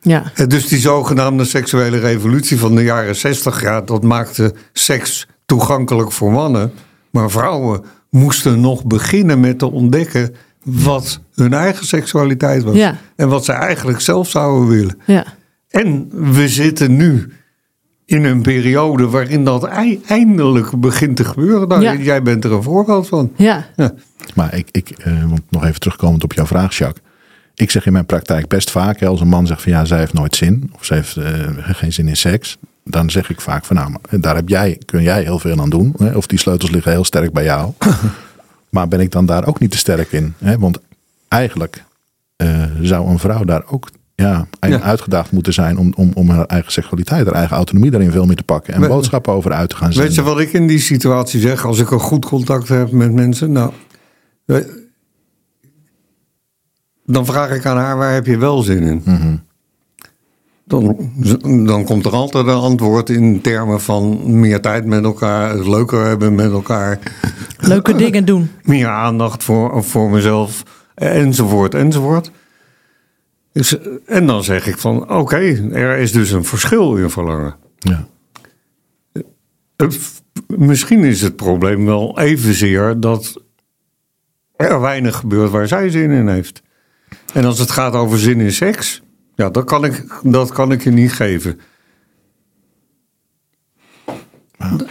[0.00, 0.32] Ja.
[0.34, 6.12] Eh, Dus die zogenaamde seksuele revolutie van de jaren 60, ja, dat maakte seks toegankelijk
[6.12, 6.72] voor mannen.
[7.10, 12.74] Maar vrouwen moesten nog beginnen met te ontdekken wat hun eigen seksualiteit was.
[12.74, 12.96] Ja.
[13.16, 14.98] En wat ze eigenlijk zelf zouden willen.
[15.06, 15.24] Ja.
[15.68, 17.32] En we zitten nu
[18.04, 21.68] in een periode waarin dat ei- eindelijk begint te gebeuren.
[21.68, 21.94] Nou, Ja.
[21.94, 23.32] Jij bent er een voorbeeld van.
[23.36, 23.66] Ja.
[23.76, 23.92] Ja.
[24.34, 27.04] Maar ik, ik eh, want nog even terugkomend op jouw vraag, Jacques.
[27.54, 29.98] Ik zeg in mijn praktijk best vaak, hè, als een man zegt van ja, zij
[29.98, 30.70] heeft nooit zin.
[30.74, 32.56] Of ze heeft eh, geen zin in seks.
[32.84, 35.94] Dan zeg ik vaak van nou, daar heb jij, kun jij heel veel aan doen.
[35.98, 37.72] Hè, of die sleutels liggen heel sterk bij jou.
[38.70, 40.34] maar ben ik dan daar ook niet te sterk in?
[40.38, 40.58] Hè?
[40.58, 40.78] Want
[41.28, 41.84] eigenlijk
[42.36, 44.80] eh, zou een vrouw daar ook ja, Ja.
[44.80, 48.36] uitgedaagd moeten zijn om, om, om haar eigen seksualiteit, haar eigen autonomie daarin veel meer
[48.36, 48.74] te pakken.
[48.74, 50.02] En We- boodschappen over uit te gaan zetten.
[50.02, 53.12] Weet je wat ik in die situatie zeg als ik een goed contact heb met
[53.12, 53.52] mensen?
[53.52, 53.72] Nou,
[57.04, 59.02] dan vraag ik aan haar, waar heb je wel zin in?
[60.64, 61.10] dan,
[61.66, 66.04] dan komt er altijd een antwoord in termen van meer tijd met elkaar, het leuker
[66.04, 66.98] hebben met elkaar,
[67.58, 68.50] Leuke dingen doen.
[68.62, 70.62] meer aandacht voor, voor mezelf,
[70.94, 72.30] enzovoort, enzovoort.
[73.52, 75.36] Dus, en dan zeg ik van, oké,
[75.72, 77.56] er is dus een verschil in verlangen.
[77.78, 78.06] Ja.
[79.76, 83.42] Het- Misschien is het probleem wel evenzeer dat
[84.60, 86.62] er weinig gebeurt waar zij zin in heeft.
[87.32, 89.02] En als het gaat over zin in seks,
[89.34, 91.60] ja, dat kan ik, dat kan ik je niet geven.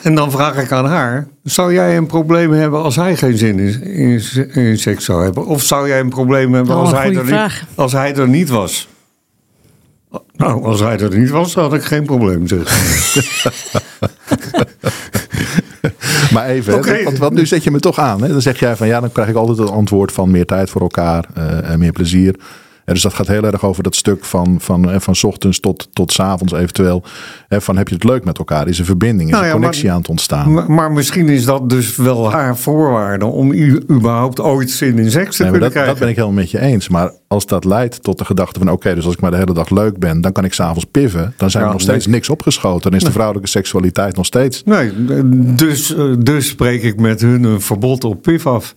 [0.01, 3.59] En dan vraag ik aan haar: zou jij een probleem hebben als hij geen zin
[3.59, 4.21] in, in,
[4.53, 5.45] in seks zou hebben?
[5.45, 7.61] Of zou jij een probleem hebben Oh, als, hij er vraag.
[7.61, 8.87] niet, als hij er niet was?
[10.35, 12.63] Nou, als hij er niet was, had ik geen probleem, zeg.
[16.33, 18.21] Maar even, want nu zet je me toch aan.
[18.21, 18.27] Hè?
[18.27, 20.81] Dan zeg jij van ja, dan krijg ik altijd het antwoord van meer tijd voor
[20.81, 22.35] elkaar eh, en meer plezier.
[22.89, 25.59] En dus dat gaat heel erg over dat stuk van, van, eh, van 's ochtends
[25.59, 27.03] tot, tot 's avonds eventueel.
[27.47, 28.67] Hè, van heb je het leuk met elkaar?
[28.67, 29.29] Is er verbinding?
[29.29, 30.53] Is Nou ja, connectie maar- aan het ontstaan?
[30.53, 35.11] Maar, maar misschien is dat dus wel haar voorwaarde om u überhaupt ooit zin in
[35.11, 35.91] seks te Nee, kunnen dat, krijgen.
[35.91, 36.89] dat ben ik helemaal met je eens.
[36.89, 38.71] Maar als dat leidt tot de gedachte van...
[38.71, 40.21] oké, dus als ik maar de hele dag leuk ben...
[40.21, 41.33] dan kan ik s'avonds piffen.
[41.37, 42.15] Dan zijn Ja, er nog steeds nee.
[42.15, 42.91] niks opgeschoten.
[42.91, 44.63] Dan is de vrouwelijke seksualiteit nog steeds...
[44.65, 44.91] Nee,
[45.55, 48.73] dus, eh, dus spreek ik met hun een verbod op pif af.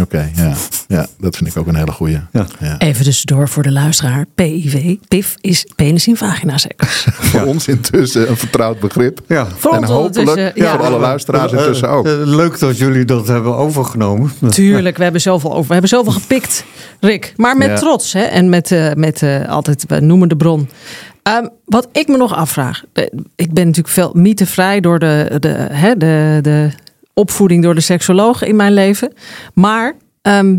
[0.00, 0.52] Oké, ja.
[0.88, 2.20] ja, dat vind ik ook een hele goeie.
[2.32, 2.46] Ja.
[2.78, 4.24] Even tussendoor voor de luisteraar.
[4.34, 7.06] PIV, PIF is penis in vagina seks.
[7.30, 9.20] Voor ons intussen een vertrouwd begrip.
[9.28, 9.46] Ja.
[9.56, 10.70] Voor en hopelijk ja.
[10.76, 12.06] voor alle luisteraars Eh, intussen ook.
[12.06, 14.32] eh, leuk dat jullie dat hebben overgenomen.
[14.50, 15.66] Tuurlijk, we hebben zoveel over.
[15.66, 16.64] We hebben zoveel gepikt,
[17.00, 17.32] Rick.
[17.36, 17.76] Maar met Ja.
[17.76, 18.22] trots, hè?
[18.22, 20.68] En met, eh, met eh, altijd, we noemen de bron.
[21.22, 22.82] Ehm, wat ik me nog afvraag.
[23.36, 26.70] Ik ben natuurlijk veel mythevrij door de, de, hè, de, de
[27.14, 29.12] opvoeding door de seksologen in mijn leven.
[29.54, 30.58] Maar ehm,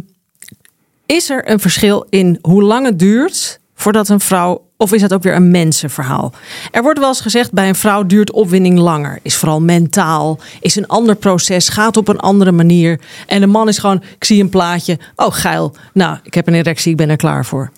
[1.05, 4.69] is er een verschil in hoe lang het duurt voordat een vrouw.
[4.77, 6.33] Of is dat ook weer een mensenverhaal?
[6.71, 9.19] Er wordt wel eens gezegd: bij een vrouw duurt opwinding langer.
[9.21, 12.99] Is vooral mentaal, is een ander proces, gaat op een andere manier.
[13.27, 14.99] En de man is gewoon: ik zie een plaatje.
[15.15, 15.75] Oh, geil.
[15.93, 17.71] Nou, ik heb een erectie, ik ben er klaar voor.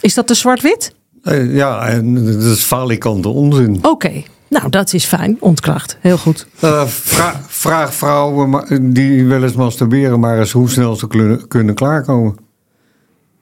[0.00, 0.94] Is dat te zwart-wit?
[1.22, 3.78] Eh, ja, en dat is falikante onzin.
[3.82, 5.36] Oké, nou dat is fijn.
[5.40, 5.96] Ontkracht.
[6.00, 6.46] Heel goed.
[6.60, 11.74] Eh, vra- vraag vrouwen die wel eens masturberen, maar eens hoe snel ze kunnen, kunnen
[11.74, 12.36] klaarkomen.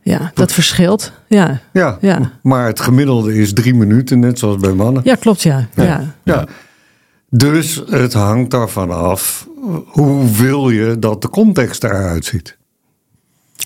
[0.03, 1.13] Ja, dat verschilt.
[1.29, 2.31] Ja, Ja, Ja.
[2.43, 5.03] maar het gemiddelde is drie minuten, net zoals bij mannen.
[5.05, 5.43] ja klopt.
[5.43, 5.67] Ja.
[5.75, 6.15] Ja.
[6.25, 6.47] Ja.
[7.29, 9.47] Dus het hangt daarvan af
[9.87, 12.59] hoe wil je dat de context eruit ziet.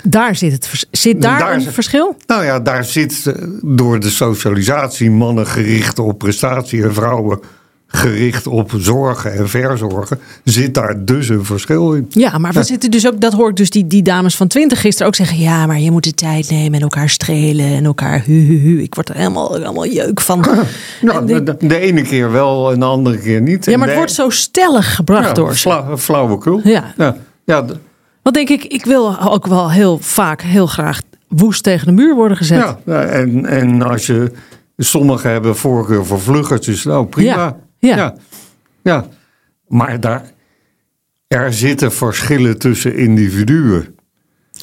[0.08, 2.16] Daar zit het Zit daar, Daar een zit- verschil?
[2.26, 7.40] Nou ja, daar zit eh, door de socialisatie mannen gericht op prestatie en vrouwen
[7.86, 12.06] gericht op zorgen en verzorgen, zit daar dus een verschil in.
[12.10, 14.80] Ja, maar we zitten dus ook, dat hoor ik dus die, die dames van 20
[14.80, 15.38] gisteren ook zeggen.
[15.38, 18.82] Ja, maar je moet de tijd nemen en elkaar strelen en elkaar hu hu hu.
[18.82, 20.44] Ik word er helemaal, helemaal jeuk van.
[21.00, 23.64] Nou, de, de ene keer wel en de andere keer niet.
[23.64, 26.60] ja, maar het wordt zo stellig gebracht ja, door fla- flauwekul.
[26.64, 26.94] Ja.
[27.44, 27.64] ja,
[28.24, 32.14] Want denk ik, ik wil ook wel heel vaak, heel graag woest tegen de muur
[32.14, 32.58] worden gezet.
[32.58, 34.32] ja, ja, en, en als je...
[34.76, 36.84] Sommigen hebben voorkeur voor vluggertjes.
[36.84, 37.34] Nou, prima.
[37.34, 37.96] Ja, ja.
[37.96, 38.14] ja.
[38.82, 39.06] Ja.
[39.68, 40.30] Maar daar,
[41.28, 43.94] er zitten verschillen tussen individuen.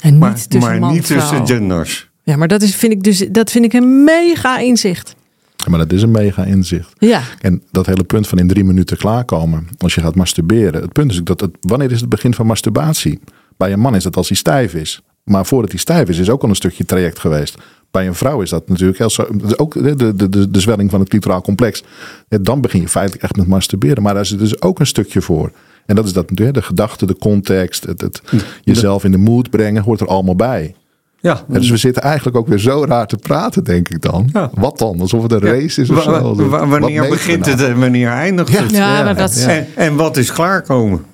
[0.01, 2.09] En niet Maar, tussen maar man niet en tussen genders.
[2.23, 5.15] Ja, maar dat, is, vind ik dus, dat vind ik een mega inzicht.
[5.55, 6.93] Ja, Maar dat is een mega inzicht.
[6.97, 9.67] Ja, En dat hele punt van in drie minuten klaarkomen.
[9.77, 10.81] Als je gaat masturberen.
[10.81, 13.19] Het punt is ook dat het, wanneer is het begin van masturbatie?
[13.57, 15.01] Bij een man is dat als hij stijf is.
[15.23, 17.57] Maar voordat hij stijf is, is ook al een stukje traject geweest.
[17.91, 19.07] Bij een vrouw is dat natuurlijk heel
[19.47, 21.83] is ook de, de, de, de zwelling van het clitoraal complex.
[22.29, 24.03] Ja, dan begin je feitelijk echt met masturberen.
[24.03, 25.51] Maar daar zit dus ook een stukje voor.
[25.85, 28.21] En dat is dat natuurlijk, de gedachte, de context, het, het
[28.63, 30.75] jezelf in de mood brengen, hoort er allemaal bij.
[31.19, 34.29] Ja, En dus we zitten eigenlijk ook weer zo raar te praten, denk ik dan.
[34.33, 34.49] Ja.
[34.53, 34.99] Wat dan?
[34.99, 36.49] Alsof het een race is of Wa- zo.
[36.67, 37.51] wanneer begint nou?
[37.57, 38.71] het en wanneer eindigt het?
[38.71, 39.35] ja, dat.
[39.35, 41.05] En, en wat is klaarkomen?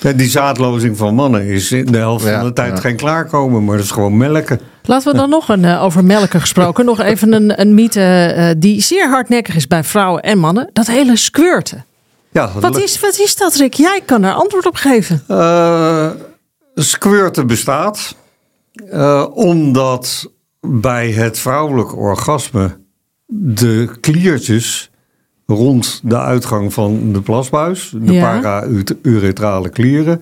[0.00, 2.80] Ja, Die zaadlozing van mannen is in de helft Ja, van de tijd ja.
[2.80, 4.60] geen klaarkomen, maar dat is gewoon melken.
[4.82, 8.54] Laten we dan nog een, eh, over melken gesproken, nog even een, een mythe eh,
[8.58, 10.70] die zeer hardnekkig is bij vrouwen en mannen.
[10.72, 11.84] Dat hele squirten.
[12.30, 13.74] Ja, Wat is, wat is dat, Rick?
[13.74, 15.22] Jij kan daar antwoord op geven.
[15.28, 16.10] Eh,
[16.74, 18.14] squirten bestaat
[18.90, 20.30] eh, omdat
[20.60, 22.78] bij het vrouwelijk orgasme
[23.26, 24.90] de kliertjes
[25.54, 28.38] rond de uitgang van de plasbuis, de Ja.
[28.40, 30.20] para-uretrale klieren,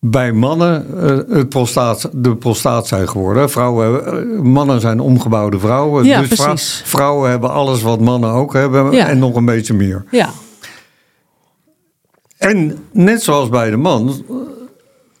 [0.00, 3.50] bij mannen eh, het prostaat, de prostaat zijn geworden.
[3.50, 6.04] Vrouwen, eh, mannen zijn omgebouwde vrouwen.
[6.04, 9.06] Ja, dus vrou- vrouwen hebben alles wat mannen ook hebben Ja.
[9.08, 10.04] en nog een beetje meer.
[10.10, 10.28] Ja.
[12.38, 14.24] En net zoals bij de man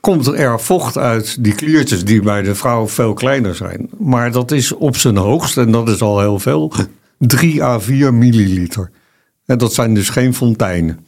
[0.00, 3.88] komt er vocht uit die kliertjes die bij de vrouw veel kleiner zijn.
[3.98, 6.72] Maar dat is op zijn hoogst, en dat is al heel veel,
[7.18, 8.90] 3 à 4 milliliter.
[9.46, 11.06] En dat zijn dus geen fonteinen.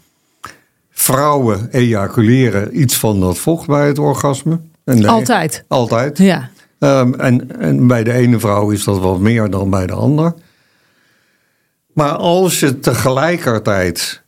[0.91, 4.61] Vrouwen ejaculeren iets van dat vocht bij het orgasme.
[4.85, 5.65] En de- Altijd.
[5.69, 6.19] Altijd.
[6.19, 6.51] Ja.
[6.79, 10.35] Ehm, en, en bij de ene vrouw is dat wat meer dan bij de ander.
[11.93, 14.23] Maar als je tegelijkertijd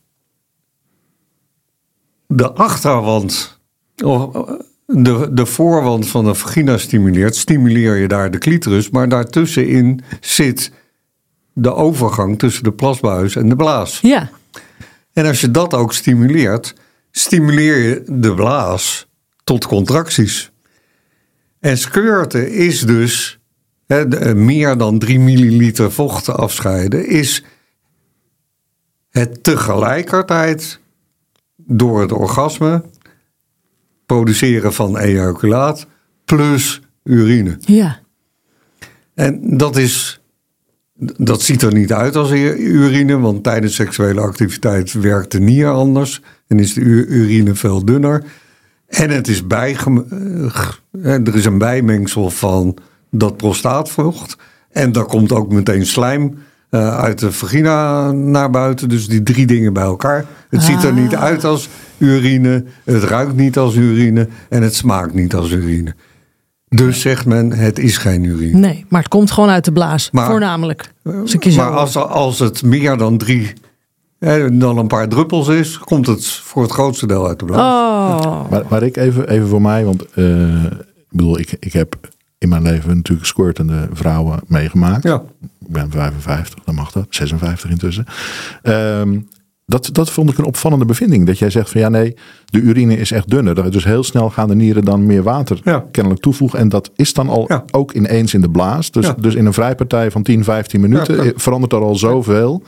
[2.27, 3.59] de achterwand
[4.03, 4.53] of eh,
[4.85, 10.71] de, de voorwand van de vagina stimuleert, stimuleer je daar de clitoris, maar daartussenin zit
[11.53, 13.99] de overgang tussen de plasbuis en de blaas.
[14.01, 14.29] Ja.
[15.13, 16.73] En als je dat ook stimuleert,
[17.11, 19.07] stimuleer je de blaas
[19.43, 20.51] tot contracties.
[21.59, 23.39] En squirten is dus
[23.87, 27.43] hè, de- eh, meer dan 3 milliliter vocht afscheiden, is
[29.09, 30.79] het tegelijkertijd
[31.55, 32.83] door het orgasme,
[34.05, 35.85] produceren van ejaculaat
[36.25, 37.57] plus urine.
[37.59, 37.99] Ja.
[39.13, 40.20] En dat is.
[41.17, 46.21] Dat ziet er niet uit als urine, want tijdens seksuele activiteit werkt de nier anders
[46.47, 48.23] en is de urine veel dunner.
[48.87, 50.45] En het is bijgem- eh,
[51.03, 52.77] eh, er is een bijmengsel van
[53.09, 54.37] dat prostaatvocht.
[54.71, 56.37] En daar komt ook meteen slijm
[56.69, 58.89] eh, uit de vagina naar buiten.
[58.89, 60.25] Dus die drie dingen bij elkaar.
[60.49, 65.13] Het ziet er niet uit als urine, het ruikt niet als urine en het smaakt
[65.13, 65.95] niet als urine.
[66.75, 68.57] Dus zegt men, het is geen urine.
[68.59, 70.11] Nee, maar het komt gewoon uit de blaas.
[70.11, 70.93] Maar- Voornamelijk.
[71.03, 73.53] Als ik je zo Maar als, als het meer dan drie,
[74.19, 78.25] hè, dan een paar druppels is, komt het voor het grootste deel uit de blaas.
[78.25, 78.49] Oh.
[78.49, 81.95] Maar, maar ik even, even voor mij, want eh, ik bedoel, ik, ik heb
[82.37, 85.03] in mijn leven natuurlijk squirtende vrouwen meegemaakt.
[85.03, 85.23] Ja.
[85.41, 87.05] Ik ben 55, dan mag dat.
[87.09, 88.05] 56 intussen.
[88.61, 89.19] Ehm,
[89.71, 91.25] dat, dat vond ik een opvallende bevinding.
[91.25, 93.71] Dat jij zegt van ja nee, de urine is echt dunner.
[93.71, 95.85] Dus heel snel gaan de nieren dan meer water Ja.
[95.91, 96.59] kennelijk toevoegen.
[96.59, 97.63] En dat is dan al Ja.
[97.71, 98.91] ook ineens in de blaas.
[98.91, 99.15] Dus, Ja.
[99.19, 102.63] dus in een vrijpartij van 10, 15 minuten verandert er al zoveel.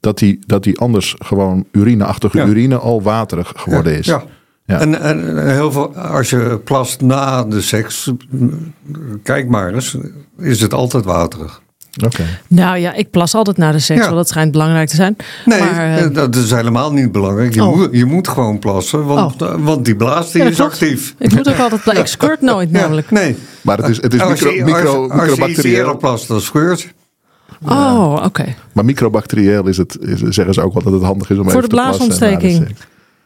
[0.00, 4.06] Dat die, dat die anders gewoon urineachtige urine al waterig geworden is.
[4.06, 4.22] Ja.
[4.66, 4.80] Ja.
[4.80, 8.12] En, en heel veel, als je plast na de seks,
[9.22, 9.96] kijk maar eens,
[10.38, 11.62] is het altijd waterig.
[12.04, 12.22] Oké.
[12.48, 14.04] Nou ja, ik plas altijd na de seks, Ja.
[14.04, 15.16] want dat schijnt belangrijk te zijn.
[15.44, 17.54] Nee, maar, eh, dat is helemaal niet belangrijk.
[17.54, 17.76] Je, Oh.
[17.76, 21.14] moet, je moet gewoon plassen, want, eh, want die blaas die ja, is actief.
[21.18, 23.10] Ik moet ook altijd pla- Ik squirt nooit Ja, namelijk.
[23.10, 23.36] nee.
[23.62, 25.76] Maar het is, het is Als micro, je, micro, als, als je iets microbacterieel.
[25.78, 26.92] eerder plast, dan scheurt.
[27.68, 28.44] Oh, oké.
[28.72, 31.52] Maar microbacterieel is het, is, zeggen ze ook wel dat het handig is om Voor
[31.56, 32.66] even te plassen na de blaasontsteking.
[32.68, 32.80] seks.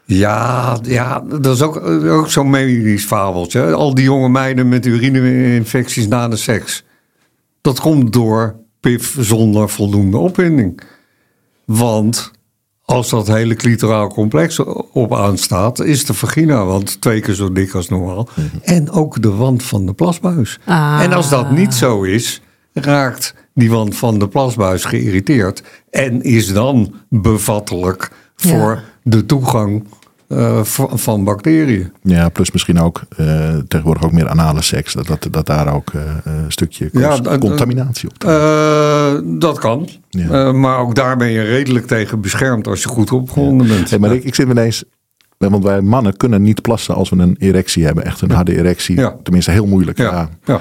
[0.05, 1.77] Ja, ja, dat is ook,
[2.07, 3.73] ook zo'n medisch fabeltje.
[3.73, 6.85] Al die jonge meiden met urineinfecties na de seks.
[7.69, 10.81] Dat komt door pif zonder voldoende opwinding.
[11.65, 12.31] Want
[12.85, 14.59] als dat hele clitoraal complex
[14.93, 18.29] op aanstaat, is de vagina want twee keer zo dik als normaal.
[18.63, 20.59] En ook de wand van de plasbuis.
[20.65, 21.01] Ah.
[21.03, 22.41] En als dat niet zo is,
[22.73, 25.63] raakt die wand van de plasbuis geïrriteerd.
[25.91, 28.51] En is dan bevattelijk Ja.
[28.51, 29.85] voor de toegang
[30.29, 31.93] eh, van, bacteriën.
[32.03, 34.93] Ja, plus misschien ook eh, tegenwoordig ook meer anale seks.
[34.93, 38.21] Dat, dat, dat daar ook eh, een stukje Ja, contaminatie op.
[39.41, 39.89] Dat kan.
[40.09, 40.53] Ja.
[40.53, 43.91] Maar ook daar ben je redelijk tegen beschermd als je goed opgewonden bent.
[43.91, 44.85] Hey, maar ik, ik zit ineens...
[45.39, 48.05] Want wij mannen kunnen niet plassen als we een erectie hebben.
[48.05, 48.97] Echt een harde erectie.
[48.97, 49.17] Ja.
[49.23, 49.99] Tenminste, heel moeilijk.
[49.99, 50.29] Ja.
[50.45, 50.61] ja,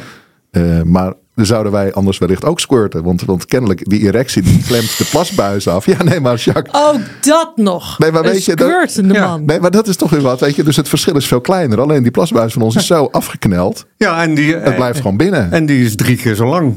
[0.83, 3.03] maar dan zouden wij anders wellicht ook squirten.
[3.03, 5.85] Want, want kennelijk, die erectie die klemt de plasbuis af.
[5.85, 6.81] Ja, nee, maar Jacques...
[6.81, 7.99] Oh, dat nog.
[7.99, 9.27] Nee, maar Een weet je, dat- Ja.
[9.27, 9.45] man.
[9.45, 10.39] Nee, maar dat is toch weer wat.
[10.39, 10.63] Weet je?
[10.63, 11.81] Dus het verschil is veel kleiner.
[11.81, 13.85] Alleen die plasbuis van ons is zo afgekneld.
[13.97, 15.51] ja en, die, Het blijft gewoon binnen.
[15.51, 16.75] en die is drie keer zo lang.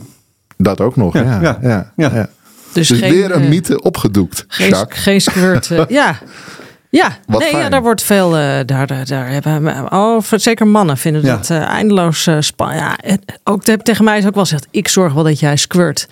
[0.57, 1.15] Dat ook nog.
[1.15, 2.29] Ja, Ja, ja, ja, ja, ja.
[2.73, 4.45] Dus, Dus geen, weer een eh, mythe opgedoekt.
[4.49, 5.03] Geen, Jacques.
[5.03, 5.71] geen squirt.
[5.71, 6.19] eh, ja.
[6.91, 7.63] Ja, Wat nee, fijn.
[7.63, 8.37] ja, daar wordt veel.
[8.37, 9.91] eh, daar, daar, hebben we.
[9.91, 11.37] Oh, zeker mannen vinden Ja.
[11.37, 12.81] dat eh, eindeloos uh, spannend.
[12.81, 16.09] Ja, ook te- tegen mij is ook wel gezegd: ik zorg wel dat jij squirt.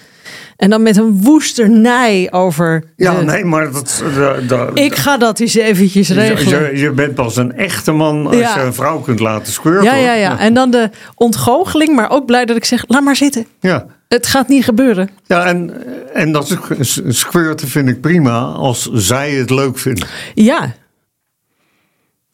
[0.57, 2.85] En dan met een woesternij over.
[2.97, 4.03] Ja, de- nee, maar dat,
[4.49, 6.71] dat- Ik ga dat eens eventjes je, regelen.
[6.77, 8.59] je, je bent pas een echte man als Ja.
[8.59, 9.85] je een vrouw kunt laten squirten.
[9.85, 10.38] Ja, ja, ja.
[10.38, 13.47] En dan de ontgoocheling, maar ook blij dat ik zeg: laat maar zitten.
[13.61, 13.87] ja.
[14.09, 15.11] Het gaat niet gebeuren.
[15.27, 15.71] Ja, en,
[16.14, 16.57] en dat
[17.09, 20.07] squirten vind ik prima als zij het leuk vinden.
[20.35, 20.75] Ja.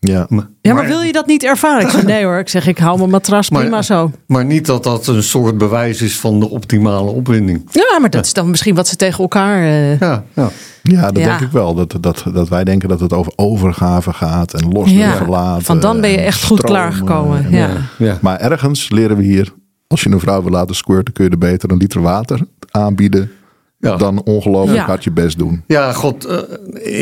[0.06, 0.26] Ja.
[0.60, 1.82] Ja, maar wil je dat niet ervaren?
[1.84, 2.38] Ik zeg nee hoor.
[2.38, 4.10] Ik zeg, ik hou mijn matras Maar- prima zo.
[4.26, 7.68] Maar niet dat dat een soort bewijs is van de optimale opwinding.
[7.70, 9.62] Ja, maar dat is dan misschien wat ze tegen elkaar.
[9.62, 10.48] eh, Ja, ja.
[10.82, 11.24] Ja, dat Ja.
[11.28, 11.74] denk ik wel.
[11.74, 15.64] Dat, dat, dat wij denken dat het over overgave gaat en los Ja, willen laten.
[15.64, 17.68] van dan ben je echt goed klaargekomen, en- ja.
[17.98, 18.18] ja.
[18.20, 19.52] Maar ergens leren we hier,
[19.86, 22.40] als je een vrouw wil laten squirten, kun je er beter een liter water
[22.70, 23.30] aanbieden
[23.78, 23.96] Ja.
[23.96, 24.84] dan ongelooflijk Ja.
[24.86, 25.62] hard je best doen.
[25.66, 26.38] Ja, god, eh,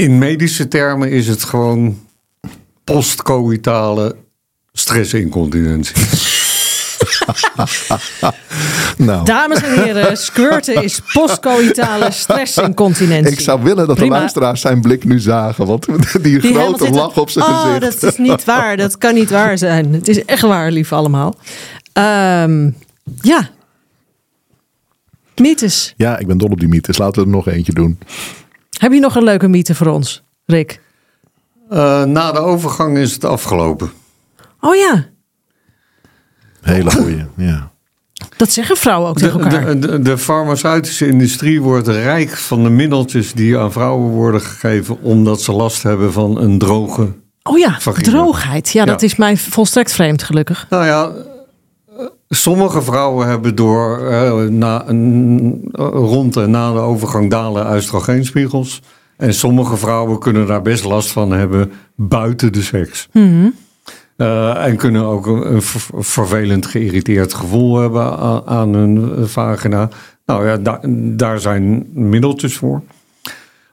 [0.03, 1.99] in medische termen is het gewoon
[2.93, 4.17] postcoïtale
[4.73, 5.95] stressincontinentie.
[8.97, 13.33] Nou, Dames en heren, squirten is postcoïtale stressincontinentie.
[13.33, 14.15] ik zou willen dat Prima.
[14.15, 15.67] de luisteraars zijn blik nu zagen.
[15.67, 15.87] Want
[16.23, 18.01] die, grote lach op zijn oh, gezicht.
[18.01, 18.77] dat is niet waar.
[18.77, 19.93] Dat kan niet waar zijn.
[19.93, 21.35] Het is echt waar, lief allemaal.
[21.93, 22.71] Ehm,
[23.21, 23.51] ja.
[25.37, 25.95] Mythes.
[25.97, 26.99] Ja, ik ben dol op die mythes.
[26.99, 27.99] Laten we er nog eentje doen.
[28.79, 30.81] Heb je nog een leuke mythe voor ons, Rick?
[31.73, 33.91] Eh, na de overgang is het afgelopen.
[34.61, 35.05] Oh ja,
[36.61, 37.25] Hele goeie.
[37.37, 37.71] Ja.
[38.37, 39.65] dat zeggen vrouwen ook tegen De, elkaar.
[39.67, 44.99] de, de, de farmaceutische industrie wordt rijk van de middeltjes die aan vrouwen worden gegeven
[45.03, 47.13] omdat ze last hebben van een droge.
[47.43, 48.11] oh ja, vagina.
[48.11, 48.71] droogheid.
[48.71, 50.67] Ja, dat is mij volstrekt vreemd, gelukkig.
[50.71, 51.11] Nou ja,
[51.99, 57.75] eh, sommige vrouwen hebben door eh, na, een- eh, rond en na de overgang dalen
[57.75, 58.81] oestrogeenspiegels.
[59.17, 63.09] En sommige vrouwen kunnen daar best last van hebben buiten de seks.
[64.17, 69.89] Eh, en kunnen ook een, een ver- vervelend geïrriteerd gevoel hebben aan, aan hun vagina.
[70.27, 70.81] Nou ja, da-
[71.17, 72.83] daar zijn middeltjes voor.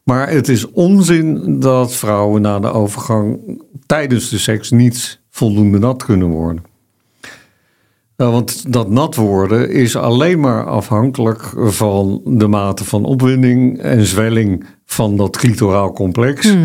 [0.03, 3.39] Maar het is onzin dat vrouwen na de overgang
[3.85, 6.63] tijdens de seks niet voldoende nat kunnen worden.
[8.27, 14.65] Want dat nat worden is alleen maar afhankelijk van de mate van opwinding en zwelling
[14.85, 16.55] van dat clitoraal complex.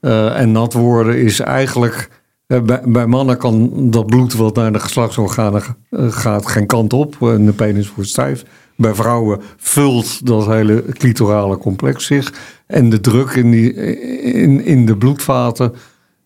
[0.00, 2.10] Eh, en nat worden is eigenlijk.
[2.46, 6.92] eh, bij, bij mannen kan dat bloed wat naar de geslachtsorganen eh, gaat geen kant
[6.92, 8.44] op en de penis wordt stijf.
[8.76, 12.32] Bij vrouwen vult dat hele clitorale complex zich.
[12.66, 13.74] En de druk in, die,
[14.22, 15.72] in, in de bloedvaten,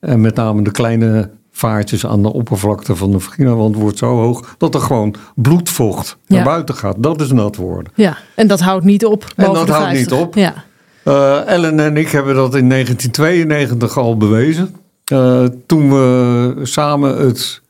[0.01, 4.55] en met name de kleine vaartjes aan de oppervlakte van de vaginawand, wordt zo hoog
[4.59, 6.97] dat er gewoon bloedvocht naar buiten gaat.
[6.99, 7.93] Dat is nat worden.
[7.95, 9.25] Ja, en dat houdt niet op.
[9.37, 10.19] En dat houdt niet 50.
[10.19, 10.35] op.
[10.35, 10.65] Ja.
[11.03, 14.75] Eh, Ellen en ik hebben dat in 1992 al bewezen.
[15.05, 17.63] Eh, toen we samen het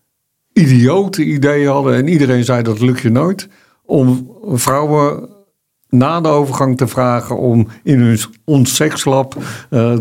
[0.52, 3.48] idiote idee hadden, en iedereen zei dat lukt je nooit,
[3.84, 5.28] om vrouwen
[5.88, 9.36] na de overgang te vragen om in hun, ons sekslab
[9.70, 9.98] eh, eh,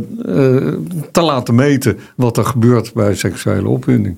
[1.12, 4.18] te laten meten wat er gebeurt bij seksuele opwinding.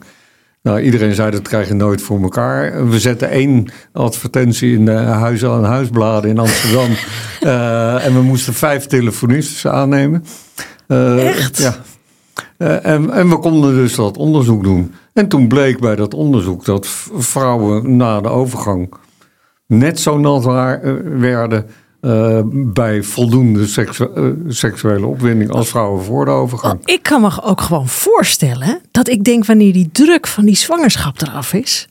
[0.62, 2.90] Nou, iedereen zei dat krijg je nooit voor elkaar.
[2.90, 6.90] We zetten één advertentie in de huizen aan huisbladen in Amsterdam.
[7.40, 10.26] Eh, en we moesten vijf telefonisten aannemen.
[10.88, 11.58] Echt?
[11.58, 11.76] Ja.
[12.58, 14.94] En, en we konden dus dat onderzoek doen.
[15.14, 18.94] En toen bleek bij dat onderzoek dat vrouwen na de overgang
[19.70, 20.74] net zo nat eh,
[21.20, 21.66] werden
[22.02, 26.86] eh, bij voldoende seksu- eh, seksuele opwinding als vrouwen voor de overgang.
[26.86, 31.22] Ik kan me ook gewoon voorstellen dat ik denk wanneer die druk van die zwangerschap
[31.22, 31.88] eraf is.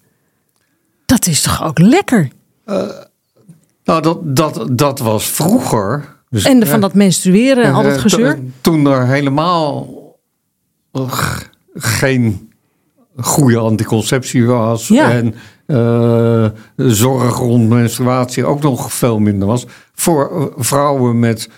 [1.07, 2.29] Dat is toch ook lekker?
[3.85, 6.17] Nou, dat, dat, dat was vroeger.
[6.31, 8.35] Dus, En van dat menstrueren en al dat gezeur.
[8.35, 9.89] to- Toen er helemaal
[11.75, 12.48] geen
[13.21, 14.89] goede anticonceptie was.
[14.89, 15.11] Ja.
[15.11, 15.35] En
[15.67, 16.47] eh,
[16.77, 19.67] zorg rond menstruatie ook nog veel minder was.
[19.95, 21.49] Voor eh, vrouwen met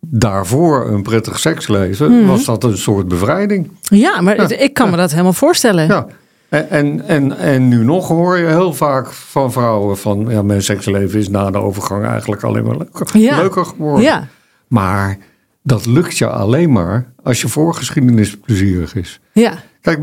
[0.00, 2.26] daarvoor een prettig seksleven Mhm.
[2.26, 3.70] was dat een soort bevrijding.
[3.80, 5.86] Ja, maar het- ik kan me dat helemaal voorstellen.
[5.86, 6.06] Ja.
[6.48, 10.62] En, en, en, en nu nog hoor je heel vaak van vrouwen van ja, mijn
[10.62, 14.02] seksleven is na de overgang eigenlijk alleen maar leuker, geworden.
[14.02, 14.26] Ja.
[14.68, 15.18] Maar
[15.62, 19.20] dat lukt je alleen maar als je voorgeschiedenis plezierig is.
[19.32, 19.52] Ja.
[19.80, 20.00] Kijk,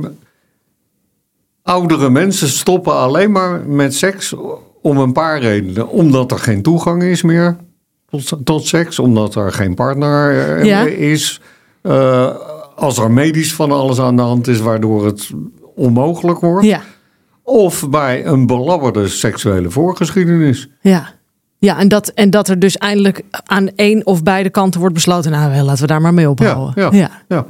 [1.68, 4.34] oudere mensen stoppen alleen maar met seks
[4.82, 5.90] om een paar redenen.
[5.90, 7.58] Omdat er geen toegang is meer
[8.10, 10.82] tot, tot seks, omdat er geen partner eh, Ja.
[10.86, 11.42] is.
[11.82, 12.36] Eh,
[12.76, 15.30] als er medisch van alles aan de hand is, waardoor het
[15.76, 16.66] onmogelijk wordt.
[16.66, 16.82] Ja.
[17.44, 20.70] Of bij een belabberde seksuele voorgeschiedenis.
[20.82, 21.16] Ja.
[21.60, 25.32] Ja, en dat, en dat er dus eindelijk aan één of beide kanten wordt besloten.
[25.32, 26.74] Nou, laten we daar maar mee ophouden.
[26.76, 26.98] ja, ja.
[26.98, 27.12] ja.
[27.28, 27.46] Ja,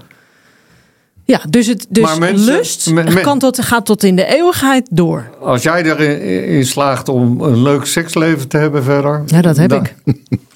[1.49, 5.29] dus, het, dus Maar mensen- lust kan tot, gaat tot in de eeuwigheid door.
[5.41, 9.23] Als jij erin in slaagt om een leuk seksleven te hebben verder.
[9.25, 9.95] Ja, dat heb dan- ik.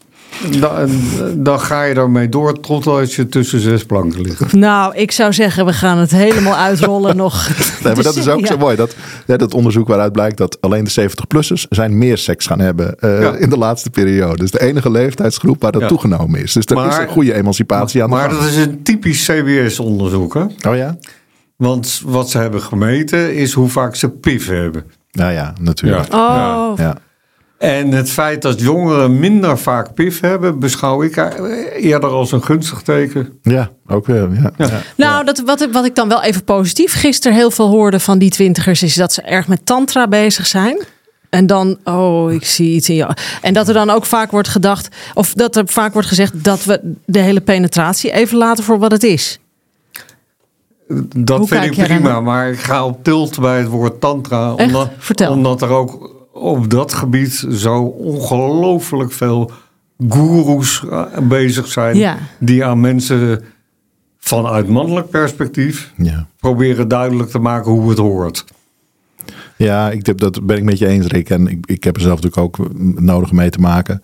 [0.59, 0.89] Dan,
[1.43, 4.53] dan ga je ermee door tot als je tussen zes planken ligt.
[4.53, 7.47] Nou, ik zou zeggen, we gaan het helemaal uitrollen nog.
[7.83, 8.45] Nee, maar dat is ook Ja.
[8.45, 8.75] zo mooi.
[8.75, 8.95] Dat,
[9.27, 13.21] ja, dat onderzoek waaruit blijkt dat alleen de 70-plussers zijn meer seks gaan hebben eh,
[13.21, 13.35] Ja.
[13.35, 14.37] in de laatste periode.
[14.37, 15.87] Dus de enige leeftijdsgroep waar dat Ja.
[15.87, 16.53] toegenomen is.
[16.53, 18.41] Dus er is een goede emancipatie aan de Maar gang.
[18.41, 20.33] dat is een typisch CBS-onderzoek.
[20.33, 20.69] hè?
[20.69, 20.97] Oh ja?
[21.55, 24.83] Want wat ze hebben gemeten is hoe vaak ze pif hebben.
[25.11, 26.13] Nou ja, natuurlijk.
[26.13, 26.97] Oh, Ja.
[27.61, 31.15] En het feit dat jongeren minder vaak pif hebben, beschouw ik
[31.75, 33.39] eerder als een gunstig teken.
[33.41, 34.29] Ja, ook weer.
[34.33, 34.51] Ja.
[34.57, 34.81] Ja.
[34.97, 38.19] Nou, dat, wat, ik- wat ik dan wel even positief gisteren heel veel hoorde van
[38.19, 38.83] die twintigers...
[38.83, 40.83] is dat ze erg met tantra bezig zijn.
[41.29, 43.13] En dan, oh, ik zie iets in jou.
[43.41, 44.87] En dat er dan ook vaak wordt gedacht...
[45.13, 48.91] of dat er vaak wordt gezegd dat we de hele penetratie even laten voor wat
[48.91, 49.39] het is.
[51.15, 54.53] Dat Hoe vind ik prima, maar ik ga op tilt bij het woord tantra.
[54.55, 54.67] Echt?
[54.67, 55.31] Omdat, Vertel.
[55.31, 59.51] omdat er ook op dat gebied zo ongelooflijk veel
[60.09, 61.97] goeroes eh, bezig zijn.
[61.97, 62.17] Ja.
[62.39, 63.43] Die aan mensen
[64.19, 66.27] vanuit mannelijk perspectief Ja.
[66.39, 68.45] proberen duidelijk te maken hoe het hoort.
[69.57, 71.29] Ja, ik, heb- dat ben ik met je eens, Rick.
[71.29, 72.67] En ik, ik heb er zelf natuurlijk ook
[72.99, 74.03] nodig mee te maken.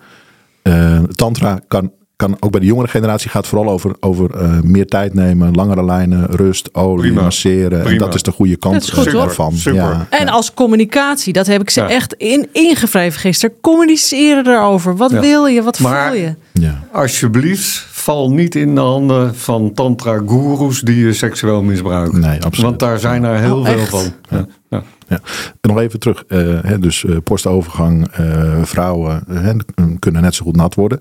[0.62, 4.86] Eh, tantra kan, kan ook bij de jongere generatie gaat vooral over, over eh, meer
[4.88, 7.22] tijd nemen, langere lijnen, rust, olie, Prima.
[7.22, 7.86] masseren.
[7.86, 9.22] En dat is de goede kant Dat is goed, eh, hoor.
[9.22, 9.54] daarvan.
[9.54, 9.80] Super.
[9.82, 10.32] Ja, En ja.
[10.32, 11.90] als communicatie, dat heb ik ze Ja.
[11.90, 13.56] echt in, ingevreven gisteren.
[13.62, 14.96] Communiceren erover.
[14.96, 15.20] Wat Ja.
[15.20, 15.62] wil je?
[15.64, 16.36] Wat Maar- voel je?
[16.54, 16.84] Ja.
[16.92, 22.20] Alsjeblieft, val niet in de handen van tantra-goeroes die je seksueel misbruiken.
[22.20, 22.62] Nee, absoluut.
[22.70, 23.90] Want daar zijn er heel Oh, veel echt?
[23.90, 24.04] van.
[24.30, 24.46] Ja.
[24.70, 24.84] Ja.
[25.08, 25.20] Ja.
[25.62, 26.24] En nog even terug.
[26.28, 29.52] eh, hè, dus eh, postovergang, eh, vrouwen hè,
[30.00, 31.00] kunnen net zo goed nat worden.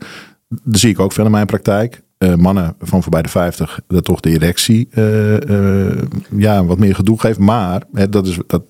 [0.49, 2.05] Dat zie ik ook veel in mijn praktijk.
[2.18, 6.03] eh, mannen van voorbij de 50 dat toch de erectie eh, eh,
[6.36, 7.38] ja, wat meer gedoe geeft.
[7.38, 8.62] Maar hè, dat is dat,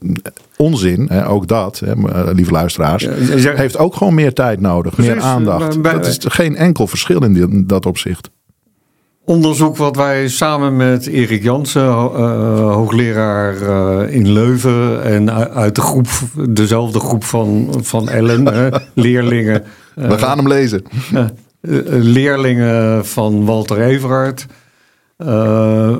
[0.56, 1.92] onzin, hè, ook dat, hè,
[2.32, 5.82] lieve luisteraars, Ja, zegt- heeft ook gewoon meer tijd nodig, meer aandacht.
[5.82, 8.30] bij- dat is geen enkel verschil in, die- in dat opzicht.
[9.24, 12.14] Onderzoek wat wij samen met Erik Jansen, ho-
[12.72, 13.54] hoogleraar
[14.08, 16.08] in Leuven en uit de groep,
[16.48, 19.62] dezelfde groep van, van Ellen, leerlingen.
[19.94, 20.82] We gaan hem lezen.
[21.66, 24.46] Eh, eh, leerlingen van Walter Everhard.
[25.16, 25.96] Eh,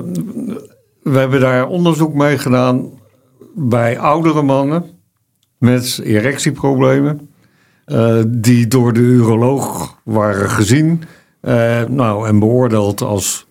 [1.03, 2.89] we hebben daar onderzoek mee gedaan
[3.55, 4.85] bij oudere mannen
[5.57, 7.29] met erectieproblemen.
[8.27, 11.03] die door de uroloog waren gezien
[11.87, 13.47] nou, en beoordeeld als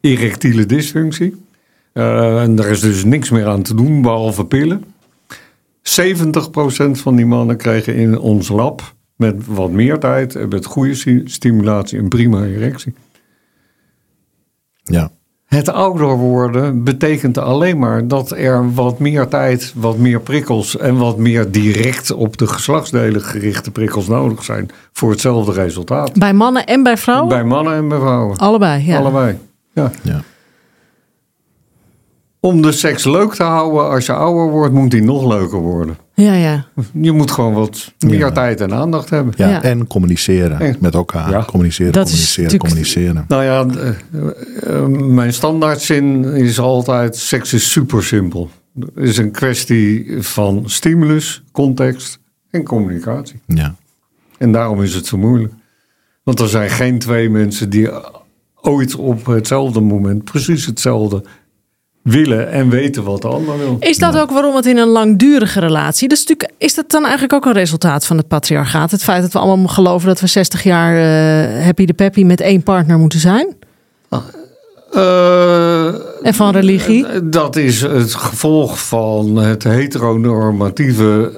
[0.00, 1.44] erectiele dysfunctie.
[1.92, 4.84] En daar is dus niks meer aan te doen behalve pillen.
[5.82, 10.94] 70% van die mannen kregen in ons lab met wat meer tijd en met goede
[10.94, 12.94] sti- stimulatie een prima erectie.
[14.82, 15.10] Ja.
[15.46, 20.96] Het ouder worden betekent alleen maar dat er wat meer tijd, wat meer prikkels en
[20.96, 26.12] wat meer direct op de geslachtsdelen gerichte prikkels nodig zijn voor hetzelfde resultaat.
[26.12, 27.28] Bij mannen en bij vrouwen?
[27.28, 28.36] Bij mannen en bij vrouwen.
[28.36, 28.98] Allebei, ja.
[28.98, 29.38] Allebei.
[29.72, 29.90] Ja.
[30.02, 30.22] Ja.
[32.40, 35.96] Om de seks leuk te houden als je ouder wordt, moet die nog leuker worden.
[36.18, 36.66] Ja, ja.
[36.92, 38.30] Je moet gewoon wat meer Ja.
[38.32, 39.34] tijd en aandacht hebben.
[39.36, 39.62] Ja, Ja.
[39.62, 41.30] en communiceren En- met elkaar.
[41.30, 41.44] Ja.
[41.44, 43.24] Communiceren, Dat communiceren, communiceren.
[43.28, 43.88] Nou ja, eh,
[44.80, 48.50] eh, mijn standaardzin is altijd: seks is super simpel.
[48.80, 52.18] Het is een kwestie van stimulus, context
[52.50, 53.40] en communicatie.
[53.46, 53.74] Ja.
[54.38, 55.52] En daarom is het zo moeilijk.
[56.22, 57.88] Want er zijn geen twee mensen die
[58.60, 61.24] ooit op hetzelfde moment precies hetzelfde
[62.06, 63.76] willen en weten wat de ander wil.
[63.80, 66.08] Is dat ook waarom het in een langdurige relatie...
[66.08, 68.90] Dus natuurlijk, is dat dan eigenlijk ook een resultaat van het patriarchaat?
[68.90, 72.40] Het feit dat we allemaal geloven dat we 60 jaar eh, happy de peppy met
[72.40, 73.56] één partner moeten zijn?
[74.92, 75.86] Eh,
[76.26, 77.28] En van religie?
[77.28, 81.32] Dat is het gevolg van het heteronormatieve,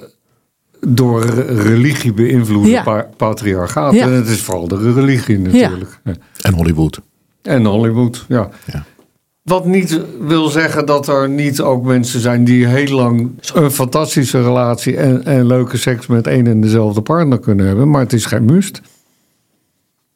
[0.80, 2.82] door religie beïnvloede Ja.
[2.82, 3.94] pa- patriarchaat.
[3.94, 4.02] Ja.
[4.04, 6.00] En het is vooral de religie natuurlijk.
[6.04, 6.12] Ja.
[6.40, 7.00] En Hollywood.
[7.42, 8.48] En Hollywood, ja.
[8.72, 8.84] Ja.
[9.48, 14.42] Wat niet wil zeggen dat er niet ook mensen zijn die heel lang een fantastische
[14.42, 17.90] relatie en, en leuke seks met één en dezelfde partner kunnen hebben.
[17.90, 18.80] Maar het is geen must.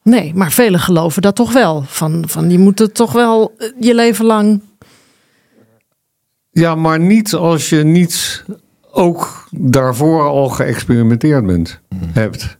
[0.03, 1.83] Nee, maar velen geloven dat toch wel.
[1.87, 4.61] Van, van je moet het toch wel eh, je leven lang...
[6.51, 8.45] Ja, maar niet als je niet
[8.91, 11.79] ook daarvoor al geëxperimenteerd bent,
[12.11, 12.57] hebt.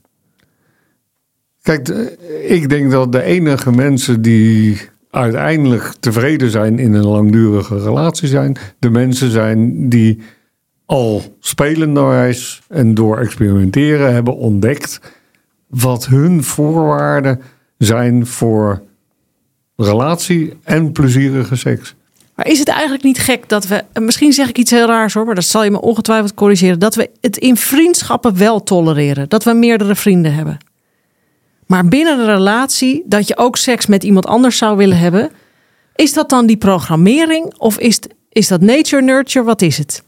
[1.61, 1.87] Kijk,
[2.47, 8.57] ik denk dat de enige mensen die uiteindelijk tevreden zijn in een langdurige relatie zijn,
[8.79, 10.19] de mensen zijn die
[10.85, 14.99] al spelenderwijs en door experimenteren hebben ontdekt
[15.67, 17.41] wat hun voorwaarden
[17.77, 18.81] zijn voor
[19.75, 21.95] relatie en plezierige seks.
[22.35, 23.83] Maar is het eigenlijk niet gek dat we...
[23.93, 26.79] en Misschien zeg ik iets heel raars hoor, maar dat zal je me ongetwijfeld corrigeren.
[26.79, 29.29] Dat we het in vriendschappen wel tolereren.
[29.29, 30.57] Dat we meerdere vrienden hebben.
[31.67, 35.29] Maar binnen een relatie, dat je ook seks met iemand anders zou willen hebben.
[35.95, 37.53] Is dat dan die programmering?
[37.57, 39.45] Of is, het- is dat nature nurture?
[39.45, 40.03] Wat is het?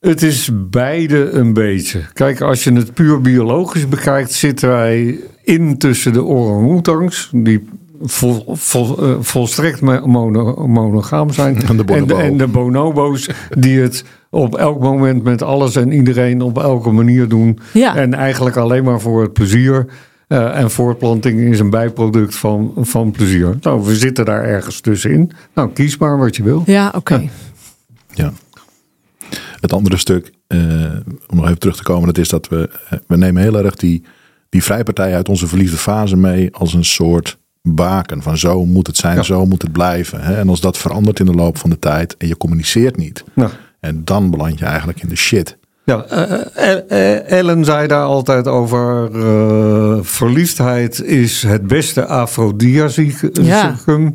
[0.00, 2.00] Het is beide een beetje.
[2.12, 7.68] Kijk, als je het puur biologisch bekijkt, zitten wij in tussen de orang-oetangs, die
[8.02, 13.28] vol, vol- eh, volstrekt mo- mono- monogaam zijn, En de en, de, en de bonobo's,
[13.58, 14.04] die het
[14.34, 17.58] op elk moment met alles en iedereen op elke manier doen.
[17.72, 17.96] Ja.
[17.96, 19.86] En eigenlijk alleen maar voor het plezier.
[20.28, 23.56] Eh, en voortplanting is een bijproduct van, van plezier.
[23.60, 25.30] Nou, we zitten daar ergens tussenin.
[25.54, 26.62] Nou, kies maar wat je wil.
[26.66, 27.28] Ja, oké.
[28.10, 28.32] Ja.
[29.60, 30.58] Het andere stuk, eh,
[31.26, 33.74] om nog even terug te komen, dat is dat we, eh, we nemen heel erg
[33.74, 34.04] die,
[34.48, 38.22] die vrijpartij uit onze verliefde fase mee als een soort baken.
[38.22, 39.22] Van zo moet het zijn, Ja.
[39.22, 40.20] zo moet het blijven.
[40.20, 40.34] Hè?
[40.34, 43.50] En als dat verandert in de loop van de tijd en je communiceert niet, Nou,
[43.84, 45.56] en dan beland je eigenlijk in de shit.
[45.84, 49.10] Ja, eh, eh, eh, Ellen zei daar altijd over.
[49.14, 54.14] eh, verliefdheid is het beste afrodisiacum.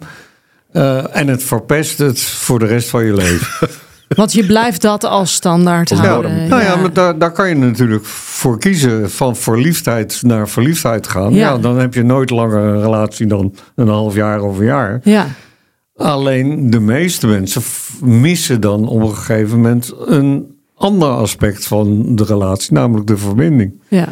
[0.72, 3.67] Eh, en het verpest het voor de rest van je leven.
[4.15, 6.47] Want je blijft dat als standaard Als houden.
[6.47, 11.34] nou ja, maar daar, daar kan je natuurlijk voor kiezen van verliefdheid naar verliefdheid gaan.
[11.34, 11.49] Ja.
[11.49, 11.57] Ja.
[11.57, 14.99] dan heb je nooit langer een relatie dan een half jaar of een jaar.
[15.03, 15.28] ja.
[16.00, 17.62] Alleen de meeste mensen
[18.02, 23.82] missen dan op een gegeven moment een ander aspect van de relatie, namelijk de verbinding.
[23.88, 24.10] ja.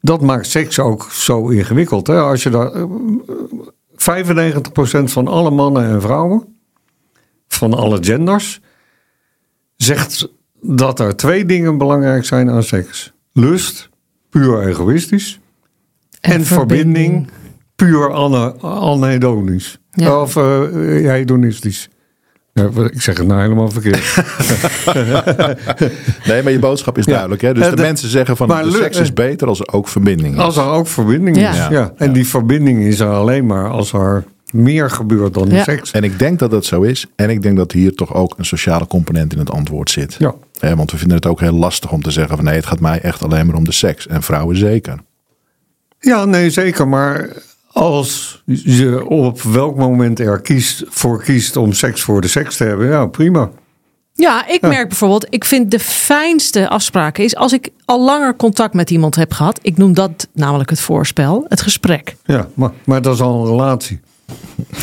[0.00, 2.06] Dat maakt seks ook zo ingewikkeld.
[2.06, 2.20] Hè?
[2.20, 2.84] Als je daar, eh,
[3.96, 6.56] 95% van alle mannen en vrouwen,
[7.48, 8.60] van alle genders,
[9.76, 10.28] zegt
[10.60, 13.88] dat er twee dingen belangrijk zijn aan seks: lust,
[14.30, 15.40] puur egoïstisch,
[16.20, 17.28] en, verbinding,
[17.76, 19.78] puur ane- anhedonisch.
[19.94, 20.20] Ja.
[20.20, 21.88] Of eh, ja, hedonistisch.
[22.52, 24.14] Ja, ik zeg het nou helemaal verkeerd.
[26.26, 27.10] Nee, maar je boodschap is Ja.
[27.10, 27.42] duidelijk.
[27.42, 27.54] Hè?
[27.54, 29.88] Dus de, de- mensen zeggen van maar de seks is eh, beter als er ook
[29.88, 30.40] verbinding is.
[30.40, 31.42] Als er ook verbinding is.
[31.42, 31.70] Ja.
[31.70, 31.92] Ja.
[31.96, 35.90] En die verbinding is er alleen maar als er meer gebeurt dan de seks.
[35.90, 37.06] En ik denk dat dat zo is.
[37.16, 40.16] En ik denk dat hier toch ook een sociale component in het antwoord zit.
[40.18, 40.34] Ja.
[40.58, 42.80] Hè, want we vinden het ook heel lastig om te zeggen van nee, het gaat
[42.80, 44.06] mij echt alleen maar om de seks.
[44.06, 44.98] En vrouwen zeker.
[45.98, 46.88] Ja, nee, zeker.
[46.88, 47.28] Maar
[47.74, 52.64] als je op welk moment er kiest, voor kiest om seks voor de seks te
[52.64, 53.50] hebben, ja, prima.
[54.12, 58.74] Ja, ik merk bijvoorbeeld, ik vind de fijnste afspraken is als ik al langer contact
[58.74, 59.58] met iemand heb gehad.
[59.62, 62.16] Ik noem dat namelijk het voorspel, het gesprek.
[62.24, 64.00] Ja, maar, maar dat is al een relatie.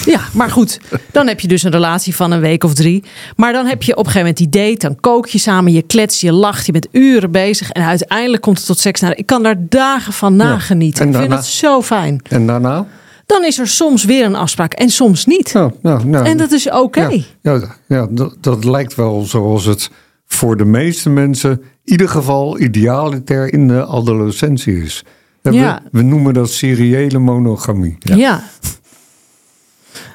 [0.06, 0.80] Ja, maar goed,
[1.12, 3.04] dan heb je dus een relatie van een week of drie.
[3.36, 5.82] Maar dan heb je op een gegeven moment die date, dan kook je samen, je
[5.82, 7.70] klets, je lacht, je bent uren bezig.
[7.70, 9.02] En uiteindelijk komt het tot seks.
[9.02, 11.06] Nou, ik kan daar dagen van nagenieten.
[11.06, 12.22] En Ik vind het zo fijn.
[12.30, 12.88] En daarna?
[13.26, 15.50] Dan is er soms weer een afspraak en soms niet.
[15.50, 17.08] Ja, nou, nou, En dat is oké.
[17.08, 19.90] Ja, ja, ja dat, dat lijkt wel zoals het
[20.28, 25.04] voor de meeste mensen, in ieder geval idealiter in de adolescentie is.
[25.42, 25.82] Ja.
[25.84, 27.98] We, we noemen dat seriële monogamie.
[28.00, 28.44] Ja.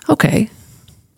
[0.06, 0.46] Oké.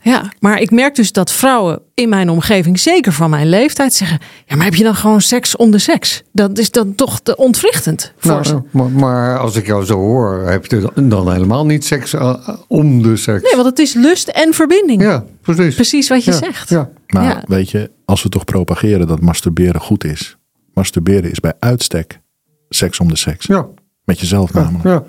[0.02, 4.18] Ja, maar ik merk dus dat vrouwen in mijn omgeving, zeker van mijn leeftijd, zeggen:
[4.46, 6.22] Ja, maar heb je dan gewoon seks om de seks?
[6.32, 8.52] Dat is dan toch te ontwrichtend voor ze.
[8.52, 12.48] Nou, maar, maar als ik jou zo hoor, heb je dan helemaal niet seks eh,
[12.68, 13.42] om de seks.
[13.42, 15.02] Nee, want het is lust en verbinding.
[15.02, 15.74] Ja, precies.
[15.74, 16.68] Precies wat je Ja, zegt.
[16.68, 16.88] Ja.
[17.06, 17.42] Maar Ja.
[17.46, 20.36] weet je, als we toch propageren dat masturberen goed is.
[20.74, 22.20] Masturberen is bij uitstek
[22.68, 23.46] seks om de seks.
[23.46, 23.66] Ja.
[24.04, 24.84] Met jezelf namelijk.
[24.84, 25.02] ja.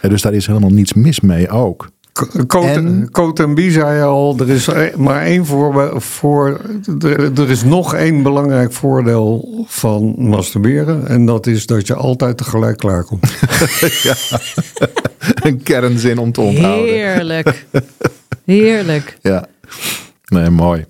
[0.00, 1.90] En dus daar is helemaal niets mis mee ook.
[3.54, 6.60] Bie zei al, er is eh, maar één voor, voor
[7.02, 11.08] er, er is nog één belangrijk voordeel van masturberen.
[11.08, 13.24] En dat is dat je altijd tegelijk klaarkomt.
[15.44, 16.94] Een kernzin om te onthouden.
[16.94, 17.66] Heerlijk.
[18.44, 19.18] Heerlijk.
[19.22, 19.46] Ja.
[20.24, 20.84] Nee, mooi.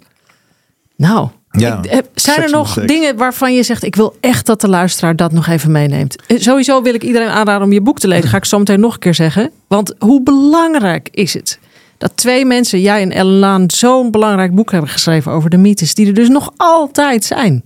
[0.97, 1.29] Nou,
[1.61, 4.69] Ja, ik- heb- zijn er nog dingen waarvan je zegt: Ik wil echt dat de
[4.69, 6.17] luisteraar dat nog even meeneemt?
[6.27, 8.29] Eh, Sowieso wil ik iedereen aanraden om je boek te lezen.
[8.29, 9.51] Ga ik zo meteen nog een keer zeggen.
[9.69, 11.59] Want hoe belangrijk is het
[11.99, 15.95] dat twee mensen, jij en Ellen Laan, zo'n belangrijk boek hebben geschreven over de mythes,
[15.95, 17.65] die er dus nog altijd zijn?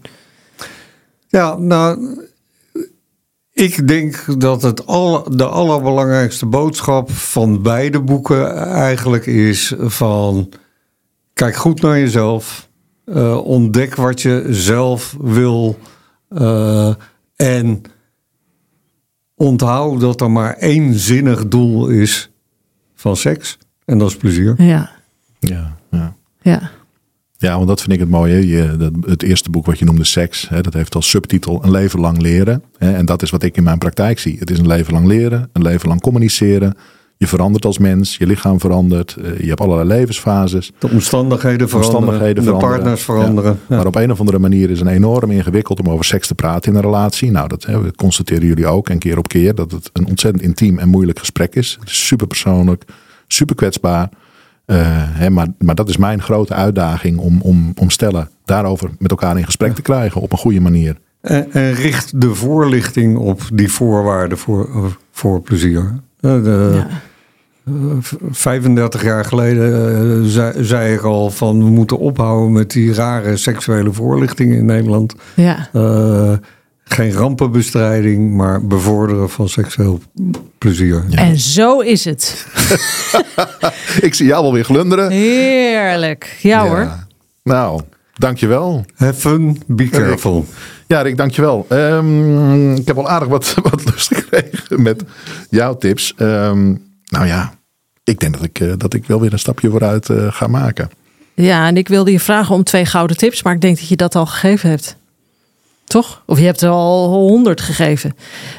[1.28, 1.98] Ja, nou,
[3.52, 10.48] ik denk dat het aller, de allerbelangrijkste boodschap van beide boeken eigenlijk is van
[11.34, 12.68] kijk goed naar jezelf,
[13.04, 15.78] eh, ontdek wat je zelf wil
[16.28, 16.94] eh,
[17.36, 17.82] en
[19.34, 22.30] onthoud dat er maar één zinnig doel is
[22.94, 24.62] van seks en dat is plezier.
[24.62, 24.90] Ja,
[25.38, 26.14] Ja, ja.
[26.42, 26.70] ja.
[27.40, 28.46] Ja, want dat vind ik het mooie.
[28.46, 31.70] Je, dat, het eerste boek wat je noemde, Seks, hè, dat heeft als subtitel Een
[31.70, 32.62] leven lang leren.
[32.78, 34.38] Hè, en dat is wat ik in mijn praktijk zie.
[34.38, 36.76] Het is een leven lang leren, een leven lang communiceren.
[37.20, 40.72] Je verandert als mens, je lichaam verandert, eh, je hebt allerlei levensfases.
[40.78, 42.76] De omstandigheden veranderen, Omstandigheden de veranderen.
[42.78, 43.58] partners veranderen.
[43.68, 43.76] Ja.
[43.76, 46.70] Maar op een of andere manier is het enorm ingewikkeld om over seks te praten
[46.70, 47.30] in een relatie.
[47.30, 49.54] Nou, dat hè, constateren jullie ook en keer op keer.
[49.54, 51.76] Dat het een ontzettend intiem en moeilijk gesprek is.
[51.80, 52.84] Het is super persoonlijk,
[53.26, 54.08] super kwetsbaar.
[54.64, 59.10] Eh, hè, maar, maar dat is mijn grote uitdaging om, om, om stellen daarover met
[59.10, 60.96] elkaar in gesprek te krijgen op een goede manier.
[61.20, 66.00] En, en richt de voorlichting op die voorwaarden voor, voor plezier.
[66.20, 66.86] Eh, de- ja.
[67.66, 72.70] Eh, v- 35 jaar geleden eh, zei, zei ik al van we moeten ophouden met
[72.70, 75.14] die rare seksuele voorlichting in Nederland.
[75.34, 75.68] ja.
[75.72, 76.32] Eh,
[76.84, 80.00] geen rampenbestrijding, maar bevorderen van seksueel
[80.58, 81.04] plezier.
[81.10, 82.46] En zo is het.
[84.00, 85.10] Ik zie jou wel weer glunderen.
[85.10, 86.36] Heerlijk.
[86.42, 86.88] Ja, hoor.
[87.42, 87.80] Nou,
[88.14, 88.84] dankjewel.
[88.96, 90.46] Have fun, be careful.
[90.86, 91.66] Ja, Rick, dankjewel.
[91.68, 95.02] Ehm ik heb al aardig wat, wat lust gekregen met
[95.50, 96.14] jouw tips.
[96.16, 96.74] Ehm,
[97.10, 97.54] nou ja,
[98.04, 100.90] ik denk dat ik, eh, dat ik wel weer een stapje vooruit eh, ga maken.
[101.34, 103.96] Ja, en ik wilde je vragen om twee gouden tips, maar ik denk dat je
[103.96, 104.96] dat al gegeven hebt.
[105.84, 106.22] Toch?
[106.26, 108.16] Of je hebt er al honderd gegeven.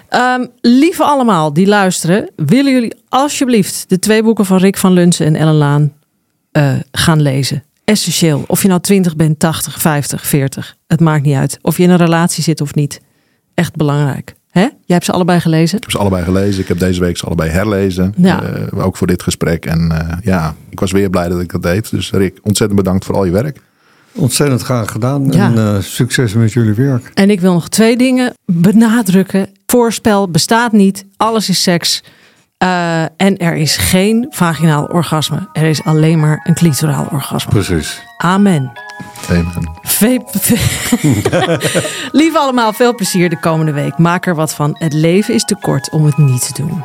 [0.09, 5.25] Ehm, lieve allemaal die luisteren, willen jullie alsjeblieft de twee boeken van Rick van Lunsen
[5.25, 5.93] en Ellen Laan
[6.51, 7.63] eh, gaan lezen?
[7.85, 8.43] Essentieel.
[8.47, 10.75] Of je nou 20 bent, 80, 50, 40.
[10.87, 11.59] Het maakt niet uit.
[11.61, 13.01] Of je in een relatie zit of niet.
[13.53, 14.33] Echt belangrijk.
[14.51, 14.61] Hè?
[14.61, 15.77] Jij hebt ze allebei gelezen?
[15.77, 16.61] Ik heb ze allebei gelezen.
[16.61, 18.13] Ik heb deze week ze allebei herlezen.
[18.17, 18.43] Ja.
[18.43, 19.65] Eh, ook voor dit gesprek.
[19.65, 21.89] En eh, ja, ik was weer blij dat ik dat deed.
[21.91, 23.59] Dus Rick, ontzettend bedankt voor al je werk.
[24.13, 25.45] Ontzettend graag gedaan Ja.
[25.51, 27.11] en eh, succes met jullie werk.
[27.13, 29.47] En ik wil nog twee dingen benadrukken.
[29.65, 31.05] Voorspel bestaat niet.
[31.17, 32.03] Alles is seks.
[32.61, 35.49] Eh, en er is geen vaginaal orgasme.
[35.53, 37.51] Er is alleen maar een clitoraal orgasme.
[37.51, 38.01] Precies.
[38.17, 38.71] Amen.
[39.29, 39.71] Amen.
[39.81, 43.97] Ve- ve- Lieve allemaal, veel plezier de komende week.
[43.97, 44.75] Maak er wat van.
[44.79, 46.83] Het leven is te kort om het niet te doen.